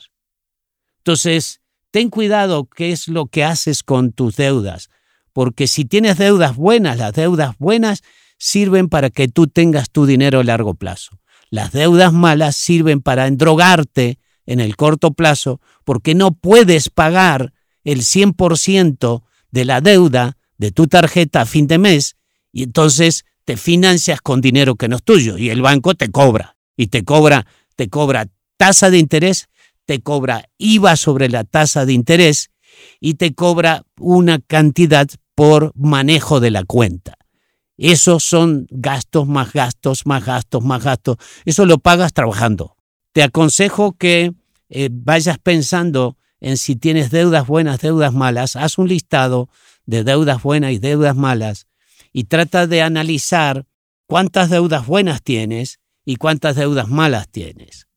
Entonces, 0.98 1.62
ten 1.92 2.10
cuidado 2.10 2.66
qué 2.66 2.92
es 2.92 3.08
lo 3.08 3.26
que 3.26 3.44
haces 3.44 3.84
con 3.84 4.12
tus 4.12 4.36
deudas, 4.36 4.90
porque 5.34 5.68
si 5.68 5.86
tienes 5.86 6.18
deudas 6.18 6.56
buenas, 6.56 6.98
las 6.98 7.14
deudas 7.14 7.56
buenas 7.58 8.02
sirven 8.38 8.90
para 8.90 9.10
que 9.10 9.28
tú 9.28 9.48
tengas 9.48 9.90
tu 9.90 10.06
dinero 10.06 10.40
a 10.40 10.44
largo 10.44 10.74
plazo. 10.76 11.20
Las 11.50 11.72
deudas 11.72 12.14
malas 12.14 12.56
sirven 12.56 13.02
para 13.02 13.28
endrogarte 13.28 14.20
en 14.46 14.60
el 14.60 14.76
corto 14.76 15.12
plazo 15.12 15.62
porque 15.84 16.16
no 16.16 16.32
puedes 16.32 16.90
pagar 16.90 17.54
el 17.84 18.02
100% 18.02 19.24
de 19.52 19.66
la 19.66 19.82
deuda 19.82 20.38
de 20.60 20.72
tu 20.72 20.86
tarjeta 20.86 21.42
a 21.42 21.46
fin 21.48 21.66
de 21.66 21.80
mes 21.80 22.16
y 22.52 22.62
entonces 22.64 23.26
te 23.46 23.58
financias 23.58 24.22
con 24.22 24.42
dinero 24.42 24.76
que 24.76 24.88
no 24.88 24.98
es 24.98 25.04
tuyo 25.04 25.40
y 25.40 25.50
el 25.50 25.64
banco 25.64 25.96
te 25.96 26.12
cobra 26.12 26.56
y 26.78 26.88
te 26.88 27.04
cobra 27.04 27.48
te 27.80 27.88
cobra 27.88 28.28
tasa 28.58 28.90
de 28.90 28.98
interés, 28.98 29.48
te 29.86 30.02
cobra 30.02 30.50
IVA 30.58 30.98
sobre 30.98 31.30
la 31.30 31.46
tasa 31.46 31.86
de 31.86 31.94
interés 31.94 32.52
y 33.00 33.14
te 33.14 33.34
cobra 33.34 33.84
una 33.98 34.40
cantidad 34.40 35.08
por 35.34 35.72
manejo 35.76 36.42
de 36.42 36.52
la 36.52 36.66
cuenta. 36.66 37.18
Esos 37.78 38.26
son 38.26 38.68
gastos 38.70 39.30
más 39.30 39.54
gastos, 39.54 40.06
más 40.06 40.26
gastos, 40.26 40.62
más 40.62 40.84
gastos. 40.84 41.16
Eso 41.46 41.66
lo 41.66 41.78
pagas 41.78 42.12
trabajando. 42.12 42.76
Te 43.14 43.24
aconsejo 43.24 43.94
que 43.94 44.34
eh, 44.68 44.90
vayas 44.92 45.38
pensando 45.40 46.18
en 46.42 46.58
si 46.58 46.76
tienes 46.76 47.12
deudas 47.12 47.48
buenas, 47.48 47.80
deudas 47.80 48.14
malas. 48.14 48.58
Haz 48.58 48.78
un 48.78 48.90
listado 48.90 49.48
de 49.90 50.04
deudas 50.04 50.44
buenas 50.44 50.72
y 50.72 50.80
deudas 50.80 51.16
malas 51.16 51.68
y 52.12 52.26
trata 52.26 52.68
de 52.68 52.82
analizar 52.82 53.66
cuántas 54.08 54.50
deudas 54.50 54.86
buenas 54.86 55.22
tienes 55.22 55.80
y 56.06 56.16
cuántas 56.16 56.56
deudas 56.56 56.88
malas 56.88 57.30
tienes. 57.30 57.88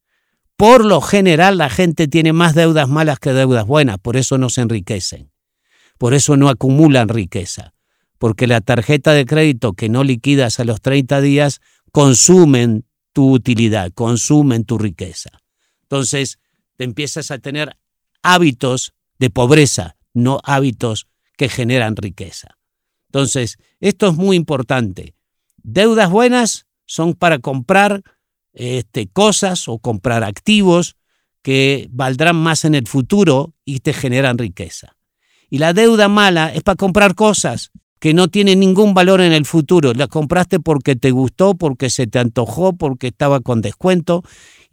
Por 0.55 0.85
lo 0.85 1.01
general 1.01 1.57
la 1.57 1.69
gente 1.69 2.07
tiene 2.07 2.33
más 2.33 2.55
deudas 2.55 2.87
malas 2.87 3.19
que 3.19 3.33
deudas 3.33 3.65
buenas, 3.65 3.97
por 3.97 4.17
eso 4.17 4.37
no 4.37 4.49
se 4.49 4.61
enriquecen, 4.61 5.31
por 5.97 6.13
eso 6.13 6.37
no 6.37 6.49
acumulan 6.49 7.09
riqueza 7.09 7.73
porque 8.23 8.47
la 8.47 8.61
tarjeta 8.61 9.11
de 9.11 9.25
crédito 9.25 9.73
que 9.73 9.89
no 9.89 10.05
liquidas 10.05 10.61
a 10.61 10.63
los 10.63 10.79
30 10.79 11.19
días 11.19 11.59
consumen 11.91 12.85
tu 13.11 13.33
utilidad, 13.33 13.91
consumen 13.91 14.63
tu 14.63 14.77
riqueza. 14.77 15.29
Entonces, 15.81 16.39
te 16.77 16.85
empiezas 16.85 17.31
a 17.31 17.39
tener 17.39 17.75
hábitos 18.21 18.93
de 19.19 19.29
pobreza, 19.29 19.97
no 20.13 20.39
hábitos 20.45 21.09
que 21.37 21.49
generan 21.49 21.95
riqueza. 21.95 22.57
Entonces, 23.07 23.57
esto 23.79 24.07
es 24.07 24.15
muy 24.15 24.35
importante. 24.35 25.13
Deudas 25.57 26.09
buenas 26.09 26.65
son 26.85 27.13
para 27.13 27.39
comprar 27.39 28.03
este, 28.53 29.07
cosas 29.07 29.67
o 29.67 29.79
comprar 29.79 30.23
activos 30.23 30.95
que 31.41 31.87
valdrán 31.91 32.37
más 32.37 32.65
en 32.65 32.75
el 32.75 32.87
futuro 32.87 33.53
y 33.65 33.79
te 33.79 33.93
generan 33.93 34.37
riqueza. 34.37 34.95
Y 35.49 35.59
la 35.59 35.73
deuda 35.73 36.07
mala 36.07 36.53
es 36.53 36.63
para 36.63 36.75
comprar 36.75 37.15
cosas 37.15 37.71
que 37.99 38.13
no 38.13 38.27
tiene 38.27 38.55
ningún 38.55 38.93
valor 38.93 39.21
en 39.21 39.31
el 39.31 39.45
futuro. 39.45 39.93
La 39.93 40.07
compraste 40.07 40.59
porque 40.59 40.95
te 40.95 41.11
gustó, 41.11 41.55
porque 41.55 41.89
se 41.89 42.07
te 42.07 42.19
antojó, 42.19 42.73
porque 42.73 43.07
estaba 43.07 43.39
con 43.39 43.61
descuento. 43.61 44.23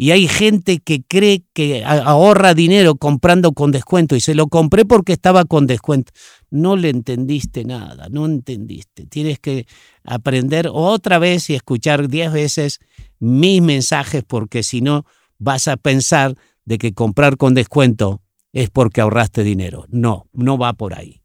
Y 0.03 0.13
hay 0.13 0.29
gente 0.29 0.79
que 0.79 1.03
cree 1.03 1.45
que 1.53 1.85
ahorra 1.85 2.55
dinero 2.55 2.95
comprando 2.95 3.53
con 3.53 3.71
descuento 3.71 4.17
y 4.17 4.21
se 4.21 4.35
lo 4.35 4.47
compré 4.47 4.87
porque 4.87 5.13
estaba 5.13 5.45
con 5.45 5.67
descuento. 5.67 6.11
No 6.49 6.75
le 6.75 6.89
entendiste 6.89 7.67
nada, 7.67 8.09
no 8.11 8.25
entendiste. 8.25 9.05
Tienes 9.05 9.39
que 9.39 9.67
aprender 10.03 10.71
otra 10.73 11.19
vez 11.19 11.51
y 11.51 11.55
escuchar 11.55 12.09
diez 12.09 12.33
veces 12.33 12.81
mis 13.19 13.61
mensajes 13.61 14.25
porque 14.27 14.63
si 14.63 14.81
no 14.81 15.05
vas 15.39 15.69
a 15.69 15.77
pensar 15.77 16.35
de 16.65 16.79
que 16.79 16.95
comprar 16.95 17.37
con 17.37 17.53
descuento 17.53 18.23
es 18.55 18.71
porque 18.71 19.03
ahorraste 19.03 19.45
dinero. 19.45 19.85
No, 19.91 20.31
no 20.33 20.57
va 20.57 20.73
por 20.73 20.95
ahí. 20.95 21.21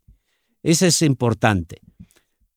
Eso 0.64 0.86
es 0.86 1.02
importante. 1.02 1.80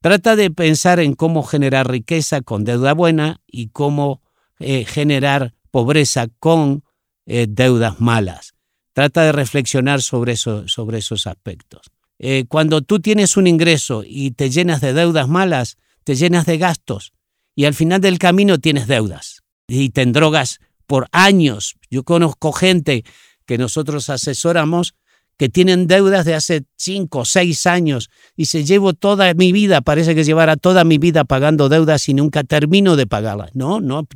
Trata 0.00 0.34
de 0.34 0.50
pensar 0.50 0.98
en 0.98 1.14
cómo 1.14 1.44
generar 1.44 1.88
riqueza 1.88 2.40
con 2.40 2.64
deuda 2.64 2.92
buena 2.92 3.40
y 3.46 3.68
cómo 3.68 4.20
eh, 4.58 4.84
generar 4.84 5.54
pobreza 5.70 6.28
con 6.38 6.82
eh, 7.26 7.46
deudas 7.48 8.00
malas. 8.00 8.54
Trata 8.92 9.22
de 9.22 9.32
reflexionar 9.32 10.02
sobre, 10.02 10.32
eso, 10.32 10.66
sobre 10.66 10.98
esos 10.98 11.26
aspectos. 11.26 11.82
Eh, 12.18 12.46
cuando 12.48 12.82
tú 12.82 12.98
tienes 12.98 13.36
un 13.36 13.46
ingreso 13.46 14.02
y 14.04 14.32
te 14.32 14.50
llenas 14.50 14.80
de 14.80 14.92
deudas 14.92 15.28
malas, 15.28 15.76
te 16.04 16.16
llenas 16.16 16.46
de 16.46 16.58
gastos 16.58 17.12
y 17.54 17.64
al 17.64 17.74
final 17.74 18.00
del 18.00 18.18
camino 18.18 18.58
tienes 18.58 18.86
deudas 18.86 19.42
y 19.68 19.90
te 19.90 20.04
drogas 20.06 20.58
por 20.86 21.08
años. 21.12 21.76
Yo 21.90 22.02
conozco 22.02 22.52
gente 22.52 23.04
que 23.46 23.58
nosotros 23.58 24.10
asesoramos 24.10 24.94
que 25.36 25.48
tienen 25.48 25.86
deudas 25.86 26.24
de 26.24 26.34
hace 26.34 26.64
cinco 26.76 27.20
o 27.20 27.24
seis 27.24 27.66
años 27.66 28.10
y 28.36 28.46
se 28.46 28.64
llevo 28.64 28.92
toda 28.92 29.32
mi 29.34 29.52
vida, 29.52 29.80
parece 29.80 30.14
que 30.14 30.24
llevara 30.24 30.56
toda 30.56 30.82
mi 30.82 30.98
vida 30.98 31.24
pagando 31.24 31.68
deudas 31.68 32.08
y 32.08 32.14
nunca 32.14 32.42
termino 32.42 32.96
de 32.96 33.06
pagarlas. 33.06 33.54
No, 33.54 33.80
no, 33.80 34.06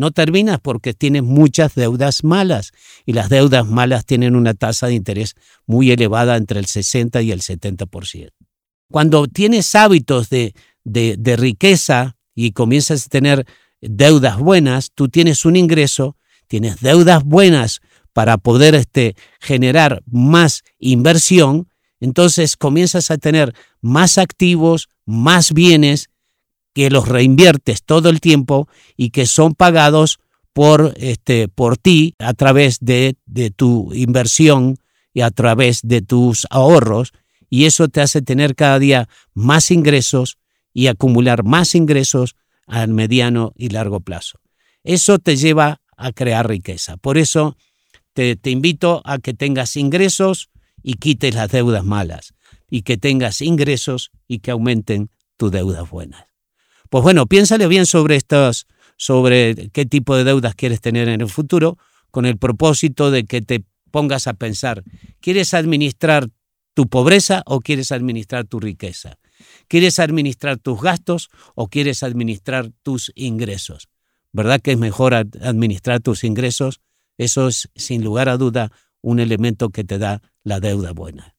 no 0.00 0.12
terminas 0.12 0.58
porque 0.60 0.94
tienes 0.94 1.24
muchas 1.24 1.74
deudas 1.74 2.24
malas 2.24 2.72
y 3.04 3.12
las 3.12 3.28
deudas 3.28 3.66
malas 3.66 4.06
tienen 4.06 4.34
una 4.34 4.54
tasa 4.54 4.86
de 4.86 4.94
interés 4.94 5.34
muy 5.66 5.90
elevada 5.90 6.38
entre 6.38 6.58
el 6.58 6.64
60 6.64 7.20
y 7.20 7.32
el 7.32 7.42
70%. 7.42 8.30
Cuando 8.90 9.26
tienes 9.26 9.74
hábitos 9.74 10.30
de, 10.30 10.54
de, 10.84 11.16
de 11.18 11.36
riqueza 11.36 12.16
y 12.34 12.52
comienzas 12.52 13.04
a 13.04 13.08
tener 13.10 13.44
deudas 13.82 14.38
buenas, 14.38 14.90
tú 14.94 15.10
tienes 15.10 15.44
un 15.44 15.56
ingreso, 15.56 16.16
tienes 16.48 16.80
deudas 16.80 17.22
buenas 17.22 17.80
para 18.14 18.38
poder 18.38 18.74
este, 18.74 19.16
generar 19.38 20.02
más 20.06 20.62
inversión, 20.78 21.68
entonces 22.00 22.56
comienzas 22.56 23.10
a 23.10 23.18
tener 23.18 23.54
más 23.82 24.16
activos, 24.16 24.88
más 25.04 25.52
bienes 25.52 26.08
que 26.74 26.90
los 26.90 27.08
reinviertes 27.08 27.82
todo 27.82 28.08
el 28.08 28.20
tiempo 28.20 28.68
y 28.96 29.10
que 29.10 29.26
son 29.26 29.54
pagados 29.54 30.18
por, 30.52 30.94
este, 30.96 31.48
por 31.48 31.76
ti 31.76 32.14
a 32.18 32.34
través 32.34 32.78
de, 32.80 33.16
de 33.26 33.50
tu 33.50 33.92
inversión 33.94 34.76
y 35.12 35.22
a 35.22 35.30
través 35.30 35.80
de 35.82 36.02
tus 36.02 36.46
ahorros 36.50 37.12
y 37.48 37.64
eso 37.64 37.88
te 37.88 38.00
hace 38.00 38.22
tener 38.22 38.54
cada 38.54 38.78
día 38.78 39.08
más 39.34 39.70
ingresos 39.72 40.38
y 40.72 40.86
acumular 40.86 41.42
más 41.42 41.74
ingresos 41.74 42.36
a 42.66 42.86
mediano 42.86 43.52
y 43.56 43.70
largo 43.70 44.00
plazo. 44.00 44.38
Eso 44.84 45.18
te 45.18 45.36
lleva 45.36 45.80
a 45.96 46.12
crear 46.12 46.48
riqueza. 46.48 46.96
Por 46.96 47.18
eso 47.18 47.56
te, 48.12 48.36
te, 48.36 48.50
invito 48.50 49.02
a 49.04 49.18
que 49.18 49.34
tengas 49.34 49.76
ingresos 49.76 50.50
y 50.82 50.94
quites 50.94 51.34
las 51.34 51.50
deudas 51.50 51.84
malas 51.84 52.34
y 52.70 52.82
que 52.82 52.96
tengas 52.96 53.42
ingresos 53.42 54.12
y 54.28 54.38
que 54.38 54.52
aumenten 54.52 55.10
tus 55.36 55.50
deudas 55.50 55.90
buenas. 55.90 56.29
Pues 56.90 57.04
bueno, 57.04 57.26
piénsale 57.26 57.68
bien 57.68 57.86
sobre 57.86 58.16
estos, 58.16 58.66
sobre 58.96 59.70
qué 59.72 59.86
tipo 59.86 60.16
de 60.16 60.24
deudas 60.24 60.56
quieres 60.56 60.80
tener 60.80 61.08
en 61.08 61.20
el 61.20 61.28
futuro, 61.28 61.78
con 62.10 62.26
el 62.26 62.36
propósito 62.36 63.12
de 63.12 63.24
que 63.24 63.40
te 63.40 63.64
pongas 63.92 64.26
a 64.26 64.34
pensar, 64.34 64.82
¿quieres 65.20 65.54
administrar 65.54 66.28
tu 66.74 66.88
pobreza 66.88 67.42
o 67.46 67.60
quieres 67.60 67.92
administrar 67.92 68.44
tu 68.44 68.58
riqueza? 68.58 69.18
¿Quieres 69.68 70.00
administrar 70.00 70.58
tus 70.58 70.80
gastos 70.82 71.30
o 71.54 71.68
quieres 71.68 72.02
administrar 72.02 72.70
tus 72.82 73.12
ingresos? 73.14 73.88
¿Verdad 74.32 74.60
que 74.60 74.72
es 74.72 74.78
mejor 74.78 75.14
administrar 75.14 76.00
tus 76.00 76.24
ingresos? 76.24 76.80
Eso 77.18 77.46
es, 77.46 77.68
sin 77.76 78.02
lugar 78.02 78.28
a 78.28 78.36
duda, 78.36 78.72
un 79.00 79.20
elemento 79.20 79.70
que 79.70 79.84
te 79.84 79.98
da 79.98 80.22
la 80.42 80.58
deuda 80.58 80.92
buena. 80.92 81.36